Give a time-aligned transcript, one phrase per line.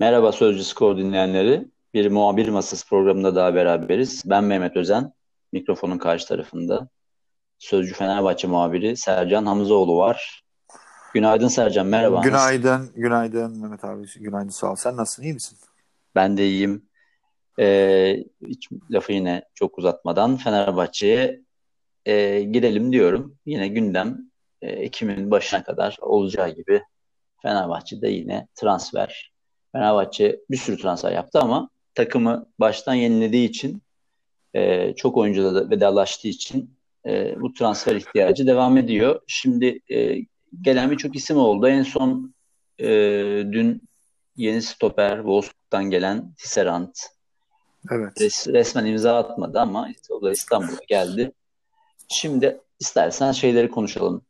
[0.00, 1.68] Merhaba Sözcü Skor dinleyenleri.
[1.94, 4.22] Bir muhabir masası programında daha beraberiz.
[4.26, 5.12] Ben Mehmet Özen.
[5.52, 6.88] Mikrofonun karşı tarafında.
[7.58, 10.42] Sözcü Fenerbahçe muhabiri Sercan Hamzoğlu var.
[11.14, 12.20] Günaydın Sercan, merhaba.
[12.20, 14.06] Günaydın, günaydın Mehmet abi.
[14.16, 14.76] Günaydın, sağ ol.
[14.76, 15.58] Sen nasılsın, iyi misin?
[16.14, 16.82] Ben de iyiyim.
[17.58, 21.40] Ee, hiç lafı yine çok uzatmadan Fenerbahçe'ye
[22.06, 23.36] e, girelim diyorum.
[23.46, 24.18] Yine gündem
[24.62, 26.82] e, Ekim'in başına kadar olacağı gibi
[27.42, 29.32] Fenerbahçe'de yine transfer.
[29.72, 33.82] Fenerbahçe bir sürü transfer yaptı ama takımı baştan yenilediği için
[34.54, 39.20] e, çok oyuncuda da vedalaştığı için e, bu transfer ihtiyacı devam ediyor.
[39.26, 40.18] Şimdi e,
[40.62, 41.68] gelen birçok isim oldu.
[41.68, 42.34] En son
[42.78, 42.88] e,
[43.52, 43.82] dün
[44.36, 46.94] yeni stoper Wolfsburg'dan gelen Tisserand.
[47.90, 48.20] Evet.
[48.20, 51.32] Res, resmen imza atmadı ama o da İstanbul'a geldi.
[52.08, 54.22] Şimdi istersen şeyleri konuşalım.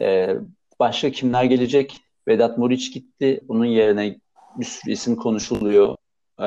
[0.00, 0.36] Ee,
[0.80, 2.03] başka kimler gelecek?
[2.28, 3.40] Vedat Muriç gitti.
[3.48, 4.18] Bunun yerine
[4.56, 5.96] bir sürü isim konuşuluyor.
[6.38, 6.46] Ee,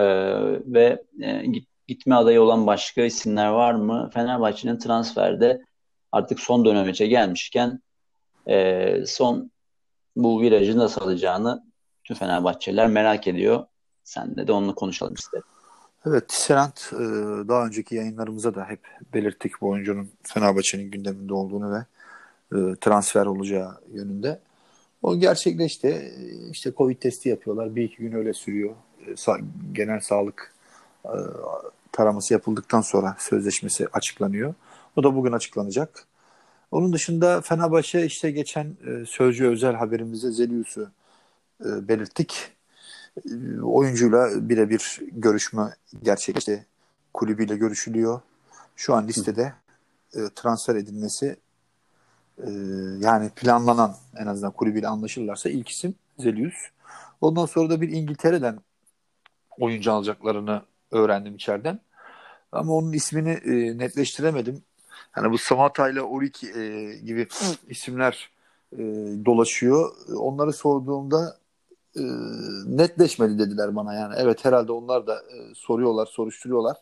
[0.74, 1.46] ve e,
[1.88, 4.10] gitme adayı olan başka isimler var mı?
[4.14, 5.62] Fenerbahçe'nin transferde
[6.12, 7.80] artık son dönemece gelmişken
[8.48, 9.52] e, son
[10.16, 11.64] bu virajı nasıl alacağını
[12.04, 13.66] tüm Fenerbahçeliler merak ediyor.
[14.04, 15.46] Sen de onunla konuşalım isterim.
[16.06, 16.98] Evet, Serant e,
[17.48, 18.80] daha önceki yayınlarımıza da hep
[19.14, 21.86] belirttik bu oyuncunun Fenerbahçe'nin gündeminde olduğunu ve
[22.52, 24.40] e, transfer olacağı yönünde.
[25.02, 26.14] O gerçekleşti.
[26.52, 27.76] İşte Covid testi yapıyorlar.
[27.76, 28.76] Bir iki gün öyle sürüyor.
[29.08, 29.32] E,
[29.72, 30.54] genel sağlık
[31.92, 34.54] taraması yapıldıktan sonra sözleşmesi açıklanıyor.
[34.96, 36.06] O da bugün açıklanacak.
[36.72, 40.90] Onun dışında Fenerbahçe işte geçen Sözcü özel haberimizde Zelius'u
[41.60, 42.58] belirttik
[43.64, 46.66] oyuncuyla birebir görüşme gerçekleşti.
[47.14, 48.22] Kulübüyle görüşülüyor.
[48.76, 49.54] Şu an listede
[50.14, 51.36] e, transfer edilmesi
[52.38, 52.50] e,
[53.00, 56.56] yani planlanan en azından kulübüyle anlaşırlarsa ilk isim Zelius.
[57.22, 58.60] Ondan sonra da bir İngiltere'den
[59.60, 61.80] oyuncu alacaklarını öğrendim içeriden.
[62.52, 64.64] Ama onun ismini e, netleştiremedim.
[65.18, 67.28] Yani bu Samata ile Oriki e, gibi
[67.68, 68.30] isimler
[68.74, 68.78] e,
[69.26, 69.92] dolaşıyor.
[70.18, 71.38] Onları sorduğumda
[71.96, 72.02] e,
[72.66, 74.16] netleşmedi dediler bana yani.
[74.18, 76.78] Evet herhalde onlar da e, soruyorlar, soruşturuyorlar.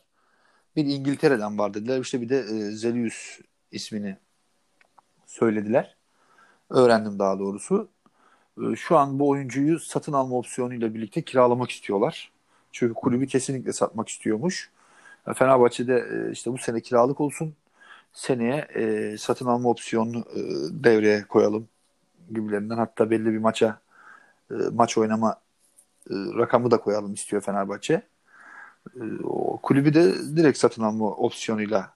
[0.76, 2.00] Bir İngiltere'den var dediler.
[2.02, 3.40] İşte bir de e, Zelius
[3.72, 4.18] ismini
[5.35, 5.96] söylediler.
[6.69, 7.90] Öğrendim daha doğrusu.
[8.62, 12.31] E, şu an bu oyuncuyu satın alma opsiyonuyla birlikte kiralamak istiyorlar.
[12.72, 14.72] Çünkü kulübü kesinlikle satmak istiyormuş.
[15.35, 17.56] Fenerbahçe'de e, işte bu sene kiralık olsun.
[18.13, 20.40] Seneye e, satın alma opsiyonunu e,
[20.84, 21.67] devreye koyalım
[22.31, 22.78] gibilerinden.
[22.78, 23.79] Hatta belli bir maça
[24.72, 25.41] maç oynama
[26.12, 28.02] rakamı da koyalım istiyor Fenerbahçe.
[29.23, 31.95] O kulübü de direkt satın alma opsiyonuyla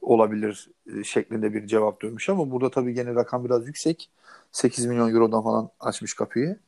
[0.00, 4.10] olabilir e, şeklinde bir cevap dönmüş ama burada tabii gene rakam biraz yüksek.
[4.52, 6.58] 8 milyon eurodan falan açmış kapıyı.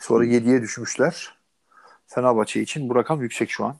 [0.00, 1.38] Sonra 7'ye düşmüşler.
[2.06, 3.76] Fenerbahçe için bu rakam yüksek şu an.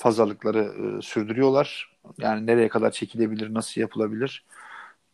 [0.00, 0.58] Pazarlıkları
[0.98, 1.98] e, sürdürüyorlar.
[2.18, 4.44] Yani nereye kadar çekilebilir, nasıl yapılabilir?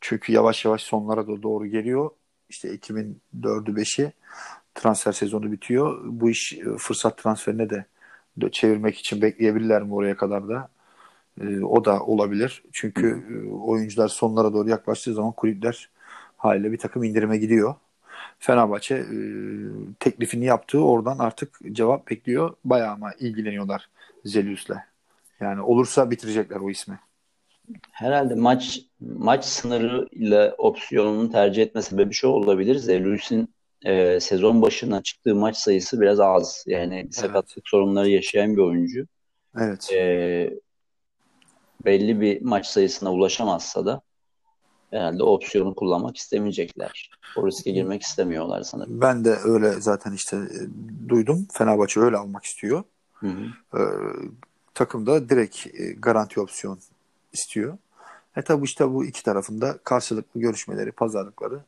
[0.00, 2.10] Çünkü yavaş yavaş sonlara da doğru geliyor.
[2.48, 4.12] İşte Ekim'in 4'ü 5'i
[4.74, 6.00] transfer sezonu bitiyor.
[6.04, 7.86] Bu iş e, fırsat transferine de
[8.52, 10.68] çevirmek için bekleyebilirler mi oraya kadar da?
[11.40, 12.62] E, o da olabilir.
[12.72, 15.88] Çünkü e, oyuncular sonlara doğru yaklaştığı zaman kulüpler
[16.36, 17.74] haliyle bir takım indirime gidiyor.
[18.38, 19.16] Fenerbahçe e,
[20.00, 22.54] teklifini yaptığı oradan artık cevap bekliyor.
[22.64, 23.88] Bayağı ama ilgileniyorlar
[24.24, 24.76] Zelius'le.
[25.40, 26.98] Yani olursa bitirecekler o ismi.
[27.90, 32.76] Herhalde maç maç sınırı ile opsiyonunu tercih etme sebebi şu olabilir.
[32.76, 33.48] Zelius'in
[33.84, 36.64] e, sezon başına çıktığı maç sayısı biraz az.
[36.66, 37.14] Yani evet.
[37.14, 39.06] sakatlık sorunları yaşayan bir oyuncu.
[39.60, 39.92] Evet.
[39.92, 40.50] E,
[41.86, 44.00] belli bir maç sayısına ulaşamazsa da
[44.90, 47.10] herhalde opsiyonu kullanmak istemeyecekler.
[47.36, 49.00] O riske girmek istemiyorlar sanırım.
[49.00, 50.58] Ben de öyle zaten işte e,
[51.08, 51.46] duydum.
[51.52, 52.84] Fenerbahçe öyle almak istiyor.
[53.14, 53.78] Hı hı.
[53.78, 53.82] E,
[54.74, 56.78] takım da direkt e, garanti opsiyon
[57.32, 57.78] istiyor.
[58.36, 61.60] E tabi işte bu iki tarafında karşılıklı görüşmeleri, pazarlıkları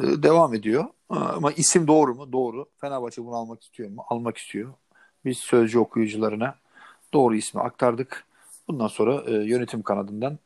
[0.00, 0.84] e, devam ediyor.
[1.08, 2.32] Ama isim doğru mu?
[2.32, 2.66] Doğru.
[2.80, 4.04] Fenerbahçe bunu almak istiyor mu?
[4.08, 4.72] Almak istiyor.
[5.24, 6.54] Biz sözcü okuyucularına
[7.12, 8.25] doğru ismi aktardık.
[8.68, 10.38] Bundan sonra e, yönetim kanadından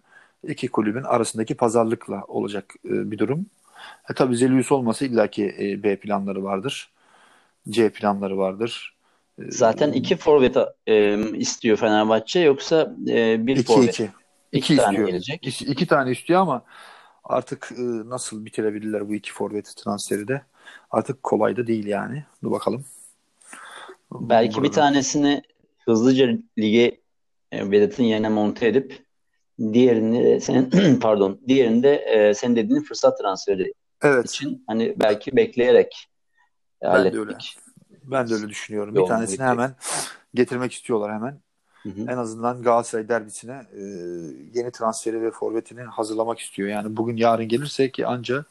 [0.49, 3.47] iki kulübün arasındaki pazarlıkla olacak e, bir durum.
[4.11, 6.91] E tabi Zelius olmasa illaki e, B planları vardır.
[7.69, 8.97] C planları vardır.
[9.39, 10.57] E, Zaten iki forvet
[10.87, 13.95] e, istiyor Fenerbahçe yoksa e, bir iki, forvet?
[13.95, 14.11] Iki.
[14.53, 15.09] İki, iki tane istiyor.
[15.09, 15.47] gelecek.
[15.47, 16.63] İki, iki tane istiyor ama
[17.25, 20.43] artık e, nasıl bitirebilirler bu iki forvet transferi de
[20.91, 22.25] artık kolay da değil yani.
[22.43, 22.85] Dur bakalım.
[24.13, 24.69] Belki Burada.
[24.69, 25.43] bir tanesini
[25.85, 27.01] hızlıca lige
[27.53, 29.05] Vedat'ın yerine monte edip
[29.73, 30.71] diğerini senin
[31.01, 34.31] pardon diğerinde e, senin dediğin fırsat transferi evet.
[34.31, 36.09] için hani belki bekleyerek
[36.83, 37.15] ben hallettik.
[37.15, 37.37] de öyle.
[38.05, 38.95] Ben de öyle düşünüyorum.
[38.95, 39.47] Bir tanesini gidecek.
[39.47, 39.75] hemen
[40.35, 41.41] getirmek istiyorlar hemen.
[41.83, 42.01] Hı hı.
[42.01, 43.81] En azından Galatasaray derbisine e,
[44.55, 46.69] yeni transferi ve forvetini hazırlamak istiyor.
[46.69, 48.45] Yani bugün yarın gelirse ki anca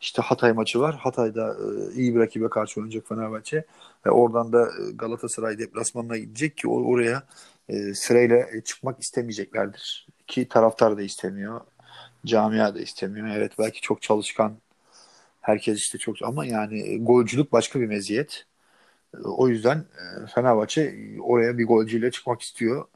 [0.00, 0.96] işte Hatay maçı var.
[0.96, 3.64] Hatay'da e, iyi bir rakibe karşı oynayacak Fenerbahçe.
[4.06, 7.22] Ve oradan da e, Galatasaray deplasmanına gidecek ki oraya
[7.68, 10.06] e, sırayla e, çıkmak istemeyeceklerdir.
[10.26, 11.60] Ki taraftar da istemiyor.
[12.26, 13.28] Camia da istemiyor.
[13.28, 14.58] Evet belki çok çalışkan
[15.40, 18.46] herkes işte çok ama yani e, golcülük başka bir meziyet.
[19.24, 22.88] O yüzden e, Fenerbahçe oraya bir golcüyle çıkmak istiyor.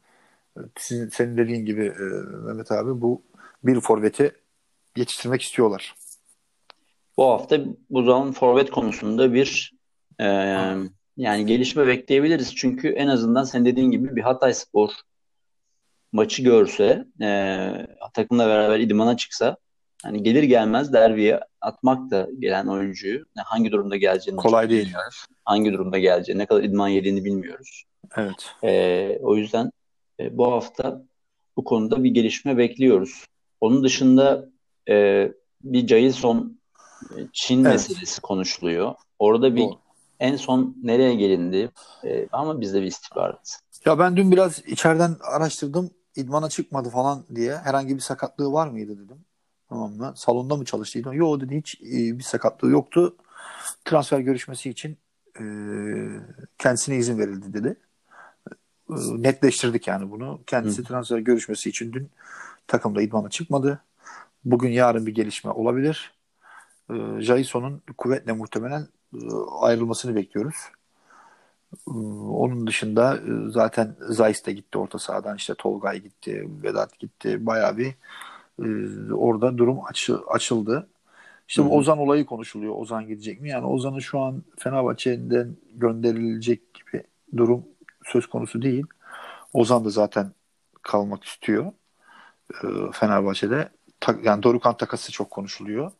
[0.78, 1.92] Sizin, senin dediğin gibi
[2.44, 3.22] Mehmet abi bu
[3.64, 4.32] bir forveti
[4.96, 5.94] yetiştirmek istiyorlar.
[7.16, 7.60] Bu hafta
[7.90, 9.72] bu zaman forvet konusunda bir
[10.20, 10.26] e,
[11.22, 12.54] yani gelişme bekleyebiliriz.
[12.56, 14.90] Çünkü en azından sen dediğin gibi bir Hatay Spor
[16.12, 17.68] maçı görse e,
[18.14, 19.56] takımla beraber idmana çıksa
[20.02, 24.86] hani gelir gelmez derbiye atmak da gelen oyuncuyu hangi durumda geleceğini kolay değil.
[24.86, 25.24] Bilmiyoruz.
[25.44, 27.84] Hangi durumda geleceğini, ne kadar idman yediğini bilmiyoruz.
[28.16, 28.54] Evet.
[28.64, 29.72] E, o yüzden
[30.20, 31.02] e, bu hafta
[31.56, 33.24] bu konuda bir gelişme bekliyoruz.
[33.60, 34.48] Onun dışında
[34.88, 35.28] e,
[35.62, 36.60] bir Jason
[37.32, 37.72] Çin evet.
[37.72, 38.94] meselesi konuşuluyor.
[39.18, 39.78] Orada bir Doğru.
[40.22, 41.70] En son nereye gelindi?
[42.04, 43.60] E, ama bizde bir istihbarat.
[43.84, 45.90] Ya ben dün biraz içeriden araştırdım.
[46.16, 47.56] İdmana çıkmadı falan diye.
[47.56, 49.24] Herhangi bir sakatlığı var mıydı dedim.
[49.68, 50.12] Tamam mı?
[50.16, 51.14] Salonda mı çalıştıydı?
[51.14, 53.16] Yok dedi hiç e, bir sakatlığı yoktu.
[53.84, 54.96] Transfer görüşmesi için
[55.40, 55.44] e,
[56.58, 57.76] kendisine izin verildi dedi.
[58.90, 60.40] E, netleştirdik yani bunu.
[60.46, 60.84] Kendisi Hı.
[60.84, 62.10] transfer görüşmesi için dün
[62.66, 63.82] takımda idmana çıkmadı.
[64.44, 66.14] Bugün yarın bir gelişme olabilir.
[66.90, 68.88] E, Jason'un kuvvetle muhtemelen
[69.60, 70.56] ayrılmasını bekliyoruz.
[71.88, 71.92] E,
[72.30, 75.36] onun dışında e, zaten Zayis de gitti orta sahadan.
[75.36, 77.46] işte Tolgay gitti, Vedat gitti.
[77.46, 77.94] Bayağı bir
[78.64, 78.66] e,
[79.12, 80.88] orada durum açı, açıldı.
[81.48, 82.74] İşte bu Ozan olayı konuşuluyor.
[82.76, 83.48] Ozan gidecek mi?
[83.48, 87.02] Yani Ozan'ı şu an Fenerbahçe'den gönderilecek gibi
[87.36, 87.64] durum
[88.04, 88.86] söz konusu değil.
[89.52, 90.32] Ozan da zaten
[90.82, 91.72] kalmak istiyor.
[92.64, 93.68] E, Fenerbahçe'de.
[94.22, 95.92] Yani Dorukan takası çok konuşuluyor.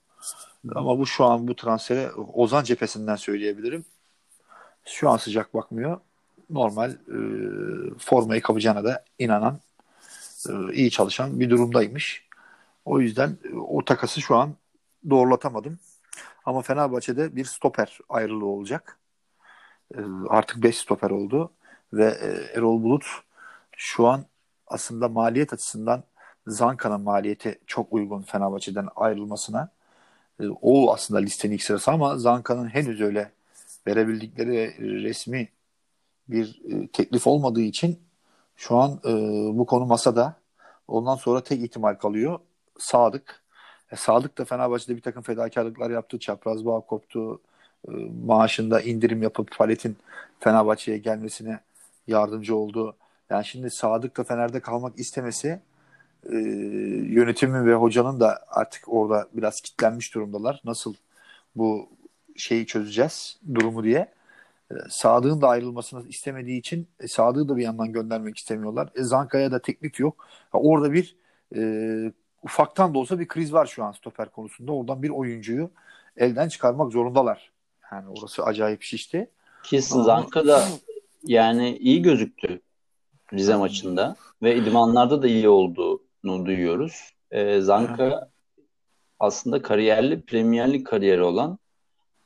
[0.75, 3.85] Ama bu şu an bu transfere Ozan cephesinden söyleyebilirim.
[4.85, 6.01] Şu an sıcak bakmıyor.
[6.51, 7.19] Normal e,
[7.99, 9.61] formayı kapacağına da inanan
[10.49, 12.29] e, iyi çalışan bir durumdaymış.
[12.85, 14.55] O yüzden e, o takası şu an
[15.11, 15.79] doğrulatamadım.
[16.45, 18.99] Ama Fenerbahçe'de bir stoper ayrılığı olacak.
[19.95, 19.99] E,
[20.29, 21.53] artık 5 stoper oldu
[21.93, 23.07] ve e, Erol Bulut
[23.77, 24.25] şu an
[24.67, 26.05] aslında maliyet açısından
[26.47, 29.71] Zanka'nın maliyeti çok uygun Fenerbahçe'den ayrılmasına.
[30.43, 33.33] E, o aslında listenin ilk sırası ama Zanka'nın henüz öyle
[33.87, 34.75] verebildikleri
[35.05, 35.49] resmi
[36.29, 37.99] bir e, teklif olmadığı için
[38.57, 39.13] şu an e,
[39.59, 40.37] bu konu masada.
[40.89, 42.39] Ondan sonra tek ihtimal kalıyor.
[42.79, 43.43] Sadık.
[43.93, 46.19] E, Sadık da Fenerbahçe'de bir takım fedakarlıklar yaptı.
[46.19, 47.41] Çapraz bağ koptu.
[47.89, 47.91] E,
[48.27, 49.97] maaşında indirim yapıp Palet'in
[50.41, 51.61] Fenerbahçe'ye gelmesine
[52.07, 52.97] yardımcı oldu.
[53.31, 55.61] Yani şimdi Sadık da Fener'de kalmak istemesi
[56.31, 56.37] e,
[57.09, 60.61] yönetimin ve hocanın da artık orada biraz kitlenmiş durumdalar.
[60.65, 60.95] Nasıl
[61.57, 61.89] bu
[62.37, 64.13] şeyi çözeceğiz durumu diye.
[64.71, 68.89] E, Sadık'ın da ayrılmasını istemediği için e, Sadık'ı da bir yandan göndermek istemiyorlar.
[68.95, 70.27] E, Zanka'ya da teklif yok.
[70.51, 71.17] Ha, orada bir
[71.57, 74.73] e, ufaktan da olsa bir kriz var şu an stoper konusunda.
[74.73, 75.71] Oradan bir oyuncuyu
[76.17, 77.53] elden çıkarmak zorundalar.
[77.93, 79.31] Yani orası acayip şişti.
[79.63, 80.65] Ki Zanka da
[81.25, 82.61] yani iyi gözüktü
[83.33, 85.92] Rize maçında ve idmanlarda da iyi olduğunu
[86.25, 87.13] duyuyoruz.
[87.31, 88.31] Ee, Zanka
[89.19, 91.59] aslında kariyerli, Premier Lig kariyeri olan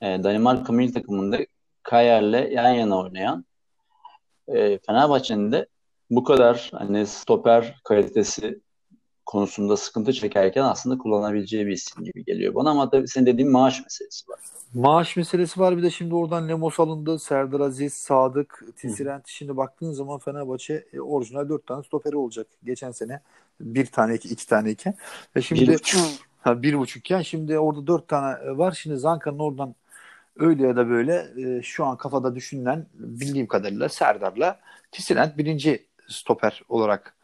[0.01, 1.39] e, Danimarka milli takımında
[1.83, 3.45] Kayer'le yan yana oynayan
[4.49, 5.67] e, Fenerbahçe'nin de
[6.11, 8.61] bu kadar hani stoper kalitesi
[9.27, 13.83] konusunda sıkıntı çekerken aslında kullanabileceği bir isim gibi geliyor bana ama tabii senin dediğin maaş
[13.83, 14.41] meselesi var.
[14.75, 19.29] Maaş meselesi var bir de şimdi oradan Lemos alındı, Serdar Aziz, Sadık, Tisirent.
[19.29, 22.47] Şimdi baktığın zaman Fenerbahçe e, orijinal dört tane stoperi olacak.
[22.65, 23.21] Geçen sene
[23.61, 24.95] bir tane iki, iki tane iki.
[25.37, 26.01] Ve şimdi bir buçuk.
[26.41, 28.79] Ha, bir buçukken şimdi orada dört tane e, var.
[28.83, 29.75] Şimdi Zanka'nın oradan
[30.39, 34.61] öyle ya da böyle e, şu an kafada düşünülen bildiğim kadarıyla Serdar'la
[34.93, 37.16] Tisirent birinci stoper olarak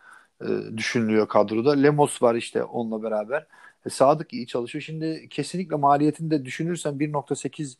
[0.49, 1.73] e, düşünülüyor kadroda.
[1.73, 3.47] Lemos var işte onunla beraber.
[3.87, 4.83] E, Sadık iyi çalışıyor.
[4.83, 7.77] Şimdi kesinlikle maliyetini de düşünürsen 1.8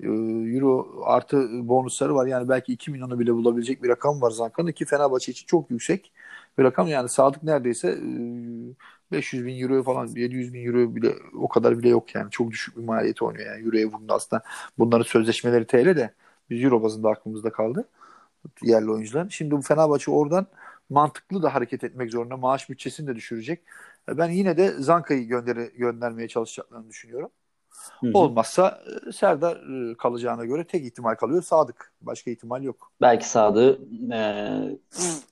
[0.00, 0.06] e,
[0.56, 2.26] euro artı bonusları var.
[2.26, 6.12] Yani belki 2 milyonu bile bulabilecek bir rakam var Zanka'nın ki Fenerbahçe için çok yüksek
[6.58, 6.88] bir rakam.
[6.88, 11.88] Yani Sadık neredeyse e, 500 bin euro falan 700 bin euro bile o kadar bile
[11.88, 12.30] yok yani.
[12.30, 13.64] Çok düşük bir maliyeti oynuyor yani.
[13.64, 14.42] Euro'ya vurduğunda aslında
[14.78, 16.14] bunların sözleşmeleri TL de
[16.50, 17.88] biz euro bazında aklımızda kaldı
[18.62, 19.26] yerli oyuncular.
[19.30, 20.46] Şimdi bu Fenerbahçe oradan
[20.90, 22.36] mantıklı da hareket etmek zorunda.
[22.36, 23.62] Maaş bütçesini de düşürecek.
[24.08, 27.30] Ben yine de Zanka'yı gönderi, göndermeye çalışacaklarını düşünüyorum.
[28.00, 28.10] Hı-hı.
[28.14, 31.92] Olmazsa e, Serdar e, kalacağına göre tek ihtimal kalıyor Sadık.
[32.00, 32.92] Başka ihtimal yok.
[33.00, 33.80] Belki Sadık
[34.12, 34.18] e,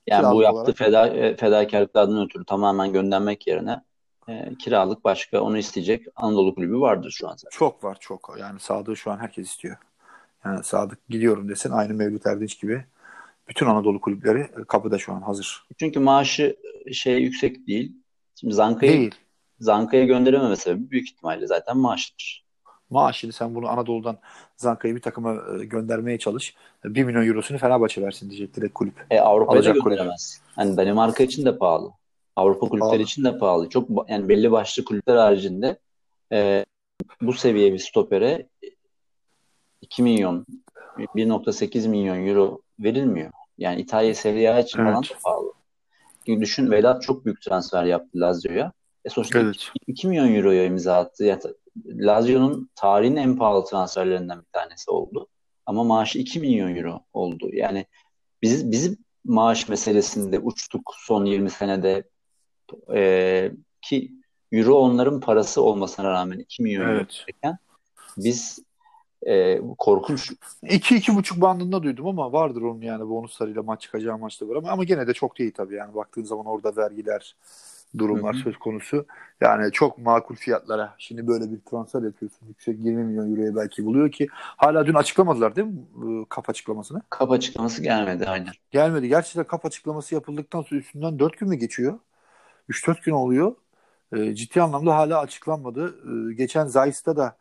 [0.07, 3.81] yani bu yaptığı feda, e, fedakarlıklardan ötürü tamamen göndermek yerine
[4.27, 7.57] e, kiralık başka onu isteyecek Anadolu kulübü vardır şu an zaten.
[7.57, 8.35] Çok var çok.
[8.39, 9.77] Yani Sadık şu an herkes istiyor.
[10.45, 12.85] Yani Sadık gidiyorum desin aynı Mevlüt Erdinç gibi
[13.49, 15.67] bütün Anadolu kulüpleri kapıda şu an hazır.
[15.79, 16.55] Çünkü maaşı
[16.93, 17.95] şey yüksek değil.
[18.35, 19.15] Şimdi Zanka'yı değil.
[19.59, 22.47] Zanka'ya gönderememe sebebi büyük ihtimalle zaten maaştır.
[22.89, 24.17] Maaşını sen bunu Anadolu'dan
[24.57, 26.55] Zanka'yı bir takıma e, göndermeye çalış.
[26.85, 29.05] 1 milyon eurosunu Fenerbahçe versin diyecek direkt kulüp.
[29.09, 30.41] E, Avrupa'ya da gönderemez.
[30.43, 30.57] Kulüp.
[30.57, 31.91] Hani Danimarka için de pahalı.
[32.35, 33.01] Avrupa kulüpleri pahalı.
[33.01, 33.69] için de pahalı.
[33.69, 35.79] Çok yani belli başlı kulüpler haricinde
[36.31, 36.65] e,
[37.21, 38.47] bu seviye bir stopere
[39.81, 40.45] 2 milyon
[40.97, 43.31] 1.8 milyon euro verilmiyor.
[43.57, 44.91] Yani İtalya Serie A için evet.
[44.91, 45.53] falan da pahalı.
[46.25, 48.71] Çünkü düşün Vedat çok büyük transfer yaptı Lazio'ya.
[49.05, 49.69] E sonuçta evet.
[49.87, 51.23] 2 milyon euroya imza attı.
[51.23, 51.41] Yani
[51.85, 55.27] Lazio'nun tarihin en pahalı transferlerinden bir tanesi oldu.
[55.65, 57.49] Ama maaşı 2 milyon euro oldu.
[57.53, 57.85] Yani
[58.41, 62.03] biz bizim maaş meselesinde uçtuk son 20 senede
[62.93, 64.11] e, ki
[64.51, 67.25] euro onların parası olmasına rağmen 2 milyon evet.
[67.43, 67.55] euro
[68.17, 68.59] biz
[69.27, 70.31] e, korkunç.
[70.63, 75.07] 2-2,5 bandında duydum ama vardır onun yani bonuslarıyla maç çıkacağı maçta var ama, ama gene
[75.07, 77.35] de çok değil tabii yani baktığın zaman orada vergiler
[77.97, 78.43] durumlar Hı-hı.
[78.43, 79.05] söz konusu.
[79.41, 82.47] Yani çok makul fiyatlara şimdi böyle bir transfer yapıyorsun.
[82.47, 87.01] Yüksek 20 milyon euroya belki buluyor ki hala dün açıklamadılar değil mi kap açıklamasını?
[87.09, 88.53] Kap açıklaması gelmedi aynen.
[88.71, 89.07] Gelmedi.
[89.07, 91.99] Gerçekten kap açıklaması yapıldıktan sonra üstünden 4 gün mü geçiyor?
[92.69, 93.55] 3-4 gün oluyor.
[94.15, 95.95] E, ciddi anlamda hala açıklanmadı.
[96.31, 97.37] E, geçen Zayis'ta da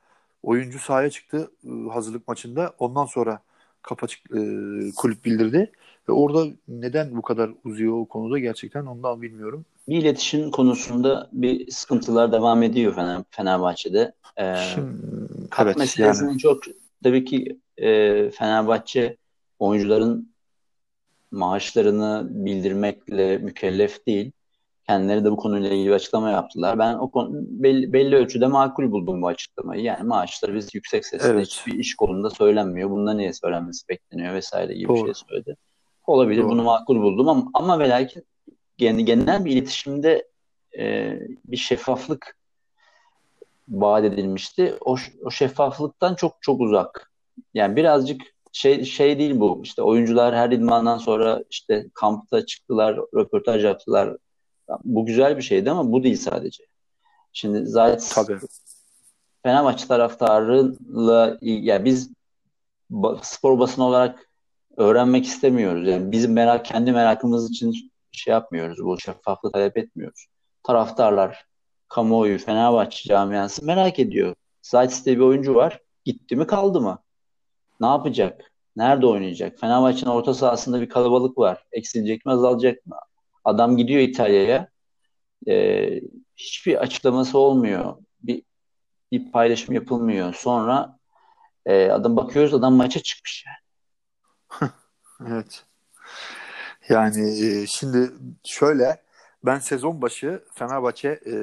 [0.46, 2.74] oyuncu sahaya çıktı e, hazırlık maçında.
[2.78, 3.40] Ondan sonra
[3.82, 4.40] kap açık e,
[4.96, 5.72] kulüp bildirdi.
[6.08, 9.64] Ve orada neden bu kadar uzuyor o konuda gerçekten ondan bilmiyorum.
[9.88, 14.12] Bir iletişim konusunda bir sıkıntılar devam ediyor Fener, Fenerbahçe'de.
[14.36, 14.90] Ee, Şimdi,
[15.58, 16.38] evet, meselesini yani.
[16.38, 16.62] çok
[17.04, 19.16] tabii ki e, Fenerbahçe
[19.58, 20.32] oyuncuların
[21.30, 24.32] maaşlarını bildirmekle mükellef değil.
[24.88, 26.78] Kendileri de bu konuyla ilgili bir açıklama yaptılar.
[26.78, 29.82] Ben o konu belli, belli ölçüde makul buldum bu açıklamayı.
[29.82, 31.46] Yani maaşları biz yüksek sesle evet.
[31.46, 32.90] hiçbir iş kolunda söylenmiyor.
[32.90, 34.96] Bunda niye söylenmesi bekleniyor vesaire gibi Doğru.
[34.96, 35.56] bir şey söyledi.
[36.06, 36.50] Olabilir Doğru.
[36.50, 38.24] bunu makul buldum ama ama ve lakin
[38.78, 40.28] genel bir iletişimde
[40.78, 42.36] e, bir şeffaflık
[43.68, 44.74] vaat edilmişti.
[44.80, 47.12] O, o şeffaflıktan çok çok uzak.
[47.54, 49.60] Yani birazcık şey şey değil bu.
[49.64, 54.16] İşte oyuncular her idmandan sonra işte kampta çıktılar, röportaj yaptılar.
[54.84, 56.64] Bu güzel bir şeydi ama bu değil sadece.
[57.32, 58.38] Şimdi zaten Tabii.
[59.42, 62.10] Fenerbahçe taraftarıyla yani biz
[63.22, 64.30] spor basını olarak
[64.76, 65.88] öğrenmek istemiyoruz.
[65.88, 68.78] Yani bizim merak kendi merakımız için şey yapmıyoruz.
[68.84, 70.26] Bu şeffaflığı talep etmiyoruz.
[70.62, 71.46] Taraftarlar,
[71.88, 74.34] kamuoyu, Fenerbahçe camiası merak ediyor.
[74.62, 75.80] Zayt'ste bir oyuncu var.
[76.04, 76.98] Gitti mi kaldı mı?
[77.80, 78.52] Ne yapacak?
[78.76, 79.58] Nerede oynayacak?
[79.58, 81.64] Fenerbahçe'nin orta sahasında bir kalabalık var.
[81.72, 82.96] Eksilecek mi azalacak mı?
[83.46, 84.68] Adam gidiyor İtalya'ya.
[85.48, 86.00] Ee,
[86.36, 87.96] hiçbir açıklaması olmuyor.
[88.22, 88.42] Bir,
[89.12, 90.34] bir paylaşım yapılmıyor.
[90.34, 90.98] Sonra
[91.66, 94.70] e, adam bakıyoruz adam maça çıkmış yani.
[95.28, 95.64] evet.
[96.88, 98.10] Yani e, şimdi
[98.44, 99.02] şöyle
[99.44, 101.34] ben sezon başı Fenerbahçe e,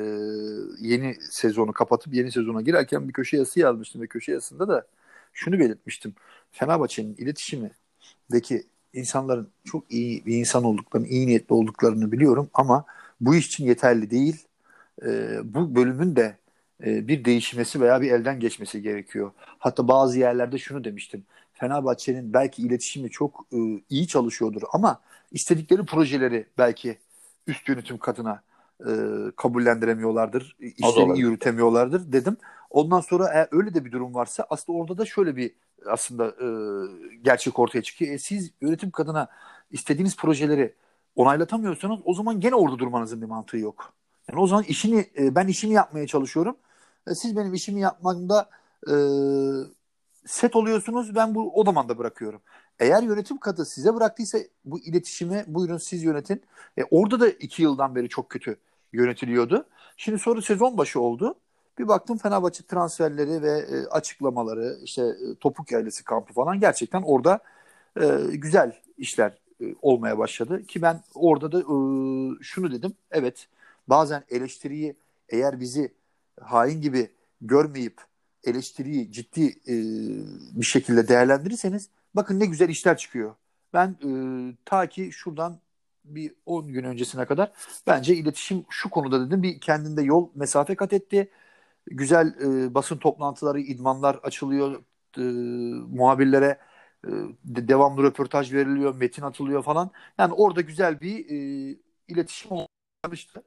[0.80, 4.88] yeni sezonu kapatıp yeni sezona girerken bir köşe yazısı yazmıştım ve köşe yazısında da
[5.34, 6.16] şunu belirtmiştim.
[6.52, 12.86] Fenerbahçe'nin iletişimindeki insanların çok iyi bir insan olduklarını, iyi niyetli olduklarını biliyorum ama
[13.22, 14.46] bu iş için yeterli değil.
[15.06, 16.38] E, bu bölümün de
[16.86, 19.32] e, bir değişmesi veya bir elden geçmesi gerekiyor.
[19.60, 21.24] Hatta bazı yerlerde şunu demiştim.
[21.54, 23.58] Fenerbahçe'nin belki iletişimi çok e,
[23.90, 26.98] iyi çalışıyordur ama istedikleri projeleri belki
[27.48, 28.42] üst yönetim katına
[28.80, 28.92] e,
[29.36, 30.56] kabullendiremiyorlardır.
[30.60, 32.38] İşleri yürütemiyorlardır dedim.
[32.74, 36.48] Ondan sonra eğer öyle de bir durum varsa aslında orada da şöyle bir aslında e,
[37.22, 38.14] gerçek ortaya çıkıyor.
[38.14, 39.28] E, siz yönetim kadına
[39.72, 40.76] istediğiniz projeleri
[41.16, 43.94] onaylatamıyorsanız o zaman gene orada durmanızın bir mantığı yok.
[44.30, 46.58] Yani o zaman işini e, ben işimi yapmaya çalışıyorum.
[47.08, 48.50] E, siz benim işimi yapmamda
[48.88, 48.94] e,
[50.26, 51.16] set oluyorsunuz.
[51.16, 52.42] Ben bu o zaman da bırakıyorum.
[52.80, 56.42] Eğer yönetim katı size bıraktıysa bu iletişimi buyurun siz yönetin.
[56.78, 58.58] E, orada da iki yıldan beri çok kötü
[58.94, 59.66] yönetiliyordu.
[59.98, 61.36] Şimdi sonra sezon başı oldu.
[61.80, 67.40] Bir baktım Fenerbahçe transferleri ve e, açıklamaları işte e, topuk yaylası kampı falan gerçekten orada
[68.02, 70.64] e, güzel işler e, olmaya başladı.
[70.66, 71.76] Ki ben orada da e,
[72.44, 72.94] şunu dedim.
[73.12, 73.48] Evet
[73.88, 74.96] bazen eleştiriyi
[75.30, 75.92] eğer bizi
[76.42, 77.12] hain gibi
[77.42, 78.02] görmeyip
[78.44, 79.74] eleştiriyi ciddi e,
[80.60, 83.36] bir şekilde değerlendirirseniz bakın ne güzel işler çıkıyor.
[83.74, 84.10] Ben e,
[84.66, 85.60] ta ki şuradan
[86.06, 87.52] bir 10 gün öncesine kadar
[87.88, 91.30] bence iletişim şu konuda dedim bir kendinde yol mesafe kat etti.
[91.86, 94.84] Güzel e, basın toplantıları, idmanlar açılıyor.
[95.18, 95.22] E,
[95.98, 96.60] muhabirlere
[97.08, 97.10] e,
[97.46, 99.92] devamlı röportaj veriliyor, metin atılıyor falan.
[100.18, 101.36] Yani orada güzel bir e,
[102.08, 102.52] iletişim
[103.06, 103.44] olmuştu.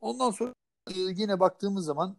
[0.00, 0.52] Ondan sonra
[0.88, 2.16] e, yine baktığımız zaman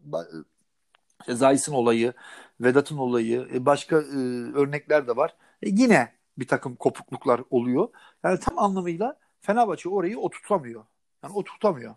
[1.27, 2.13] e, Zayis'in olayı,
[2.61, 4.17] Vedat'ın olayı, e, başka e,
[4.53, 5.35] örnekler de var.
[5.61, 7.89] E, yine bir takım kopukluklar oluyor.
[8.23, 10.85] Yani tam anlamıyla Fenerbahçe orayı oturtamıyor.
[11.23, 11.95] Yani oturtamıyor.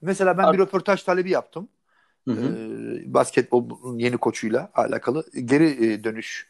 [0.00, 1.68] Mesela ben Art- bir röportaj talebi yaptım.
[2.28, 2.32] Hı.
[2.32, 5.24] E, basketbolun yeni koçuyla alakalı.
[5.44, 6.46] Geri e, dönüş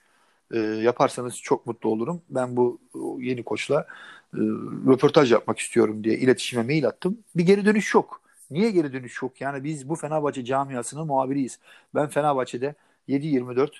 [0.52, 2.22] e, yaparsanız çok mutlu olurum.
[2.30, 2.80] Ben bu
[3.20, 3.86] yeni koçla
[4.34, 4.38] e,
[4.86, 7.18] röportaj yapmak istiyorum diye iletişime mail attım.
[7.36, 8.20] Bir geri dönüş yok.
[8.50, 9.40] Niye geri dönüş yok?
[9.40, 11.58] Yani biz bu Fenerbahçe camiasının muhabiriyiz.
[11.94, 12.74] Ben Fenerbahçe'de
[13.08, 13.70] 7-24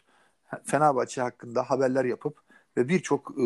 [0.64, 2.36] Fenerbahçe hakkında haberler yapıp
[2.76, 3.42] ve birçok e,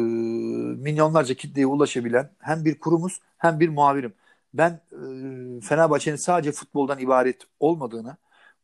[0.76, 4.12] milyonlarca kitleye ulaşabilen hem bir kurumuz hem bir muhabirim.
[4.54, 8.16] Ben e, Fenerbahçe'nin sadece futboldan ibaret olmadığını,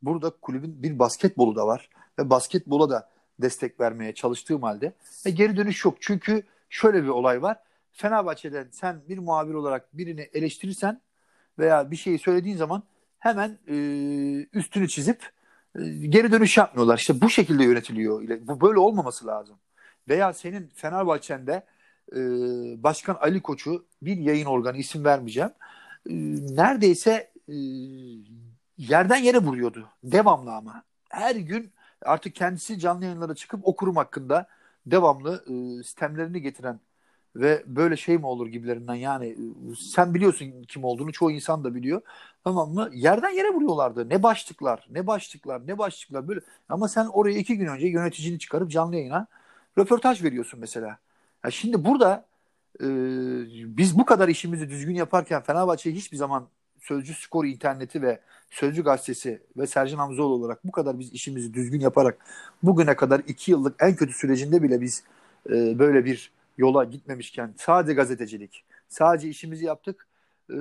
[0.03, 1.88] burada kulübün bir basketbolu da var
[2.19, 4.93] ve basketbola da destek vermeye çalıştığım halde
[5.25, 5.97] e, geri dönüş yok.
[6.00, 7.57] Çünkü şöyle bir olay var.
[7.93, 11.00] Fenerbahçe'den sen bir muhabir olarak birini eleştirirsen
[11.59, 12.83] veya bir şeyi söylediğin zaman
[13.19, 13.76] hemen e,
[14.53, 15.31] üstünü çizip
[15.79, 16.99] e, geri dönüş yapmıyorlar.
[16.99, 18.41] İşte bu şekilde yönetiliyor.
[18.41, 19.57] Bu böyle olmaması lazım.
[20.09, 21.67] Veya senin Fenerbahçe'nde
[22.12, 22.19] e,
[22.83, 25.50] Başkan Ali Koç'u bir yayın organı isim vermeyeceğim.
[26.11, 26.15] E,
[26.57, 27.57] neredeyse e,
[28.78, 29.88] yerden yere vuruyordu.
[30.04, 30.83] Devamlı ama.
[31.11, 34.47] Her gün artık kendisi canlı yayınlara çıkıp o kurum hakkında
[34.87, 36.80] devamlı e, sistemlerini getiren
[37.37, 41.75] ve böyle şey mi olur gibilerinden yani e, sen biliyorsun kim olduğunu çoğu insan da
[41.75, 42.02] biliyor.
[42.45, 42.90] Tamam mı?
[42.92, 44.09] Yerden yere vuruyorlardı.
[44.09, 46.40] Ne başlıklar ne başlıklar ne başlıklar böyle.
[46.68, 49.26] Ama sen oraya iki gün önce yöneticini çıkarıp canlı yayına
[49.78, 50.99] röportaj veriyorsun mesela.
[51.45, 52.26] Ya şimdi burada
[52.80, 52.87] e,
[53.76, 56.49] biz bu kadar işimizi düzgün yaparken Fenerbahçe hiçbir zaman
[56.88, 61.81] Sözcü Skor interneti ve Sözcü Gazetesi ve Sercan Hamzoğlu olarak bu kadar biz işimizi düzgün
[61.81, 62.19] yaparak
[62.62, 65.05] bugüne kadar iki yıllık en kötü sürecinde bile biz
[65.50, 70.08] e, böyle bir yola gitmemişken sadece gazetecilik, sadece işimizi yaptık.
[70.50, 70.54] E,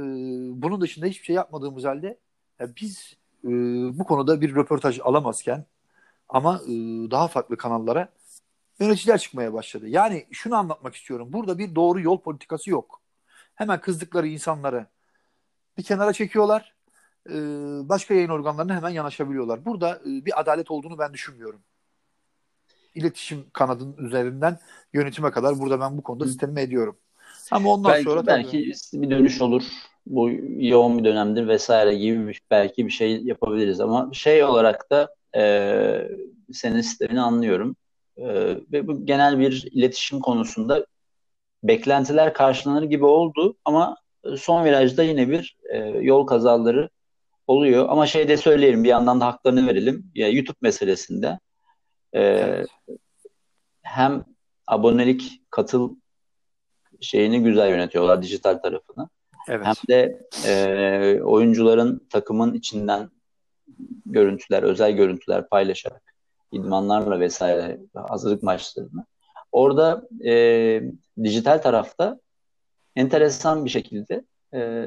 [0.62, 2.18] bunun dışında hiçbir şey yapmadığımız halde
[2.60, 3.50] ya biz e,
[4.00, 5.66] bu konuda bir röportaj alamazken
[6.30, 6.72] ama e,
[7.12, 8.10] daha farklı kanallara
[8.80, 9.88] yöneticiler çıkmaya başladı.
[9.88, 11.34] Yani şunu anlatmak istiyorum.
[11.34, 13.02] Burada bir doğru yol politikası yok.
[13.56, 14.88] Hemen kızdıkları insanları
[15.78, 16.76] bir kenara çekiyorlar.
[17.30, 17.34] E,
[17.90, 19.66] başka yayın organlarına hemen yanaşabiliyorlar.
[19.66, 21.62] Burada e, bir adalet olduğunu ben düşünmüyorum
[22.96, 24.58] iletişim kanadının üzerinden
[24.94, 26.98] yönetime kadar burada ben bu konuda sistemi ediyorum.
[27.52, 29.02] Ama ondan belki, sonra belki tabii...
[29.02, 29.64] bir dönüş olur.
[30.06, 35.16] Bu yoğun bir dönemdir vesaire gibi bir, belki bir şey yapabiliriz ama şey olarak da
[35.38, 36.12] e,
[36.54, 37.76] senin sistemini anlıyorum.
[38.18, 38.26] E,
[38.72, 40.86] ve bu genel bir iletişim konusunda
[41.64, 43.98] beklentiler karşılanır gibi oldu ama
[44.38, 46.90] son virajda yine bir e, yol kazaları
[47.48, 47.86] oluyor.
[47.90, 50.12] Ama şey de söyleyelim bir yandan da haklarını verelim.
[50.16, 51.40] Ya YouTube meselesinde
[52.14, 52.68] e, evet.
[53.82, 54.26] hem
[54.68, 55.96] abonelik katıl
[57.02, 59.10] şeyini güzel yönetiyorlar dijital tarafını.
[59.50, 59.66] Evet.
[59.66, 63.10] Hem de e, oyuncuların takımın içinden
[64.06, 66.16] görüntüler, özel görüntüler paylaşarak
[66.52, 69.06] idmanlarla vesaire hazırlık maçlarını.
[69.52, 70.82] Orada e,
[71.24, 72.20] dijital tarafta
[72.96, 74.86] enteresan bir şekilde e,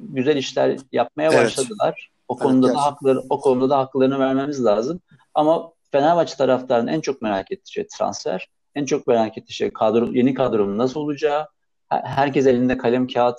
[0.00, 1.44] güzel işler yapmaya evet.
[1.44, 2.10] başladılar.
[2.28, 5.00] O konuda evet, da hakları o konuda da haklarını vermemiz lazım.
[5.34, 8.48] Ama Fenerbahçe taraftarının en çok merak ettiği şey transfer.
[8.74, 11.46] En çok merak ettiği şey kadro, yeni kadronun nasıl olacağı.
[11.88, 13.38] Herkes elinde kalem kağıt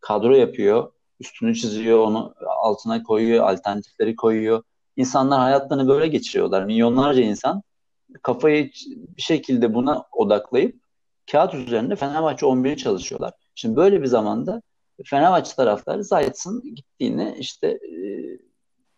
[0.00, 0.92] kadro yapıyor.
[1.20, 4.62] Üstünü çiziyor, onu altına koyuyor, alternatifleri koyuyor.
[4.96, 6.64] İnsanlar hayatlarını böyle geçiriyorlar.
[6.64, 7.62] Milyonlarca insan
[8.22, 8.70] kafayı
[9.16, 10.83] bir şekilde buna odaklayıp
[11.30, 13.32] kağıt üzerinde Fenerbahçe 11'i çalışıyorlar.
[13.54, 14.62] Şimdi böyle bir zamanda
[15.04, 17.98] Fenerbahçe taraftarı Zayt'sın gittiğini işte e,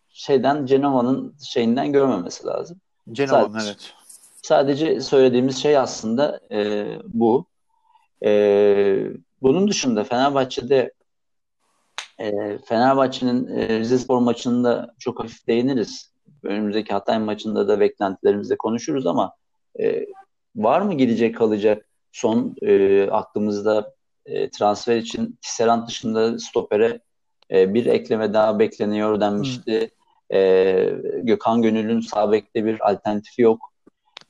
[0.09, 2.81] şeyden Cenova'nın şeyinden görmemesi lazım.
[3.13, 3.93] Cenova'nın evet.
[4.43, 7.47] Sadece söylediğimiz şey aslında e, bu.
[8.25, 8.31] E,
[9.43, 10.93] bunun dışında Fenerbahçe'de
[12.19, 16.13] e, Fenerbahçe'nin e, Rizespor maçında çok hafif değiniriz.
[16.43, 19.33] Önümüzdeki Hatay maçında da beklentilerimizde konuşuruz ama
[19.81, 20.07] e,
[20.57, 23.95] var mı gidecek kalacak son e, aklımızda
[24.27, 27.01] e, transfer için Tisserand dışında stopere
[27.51, 29.91] e, bir ekleme daha bekleniyor denmişti.
[30.33, 30.91] E,
[31.23, 33.73] Gökhan Gönül'ün sağ bekte bir alternatifi yok.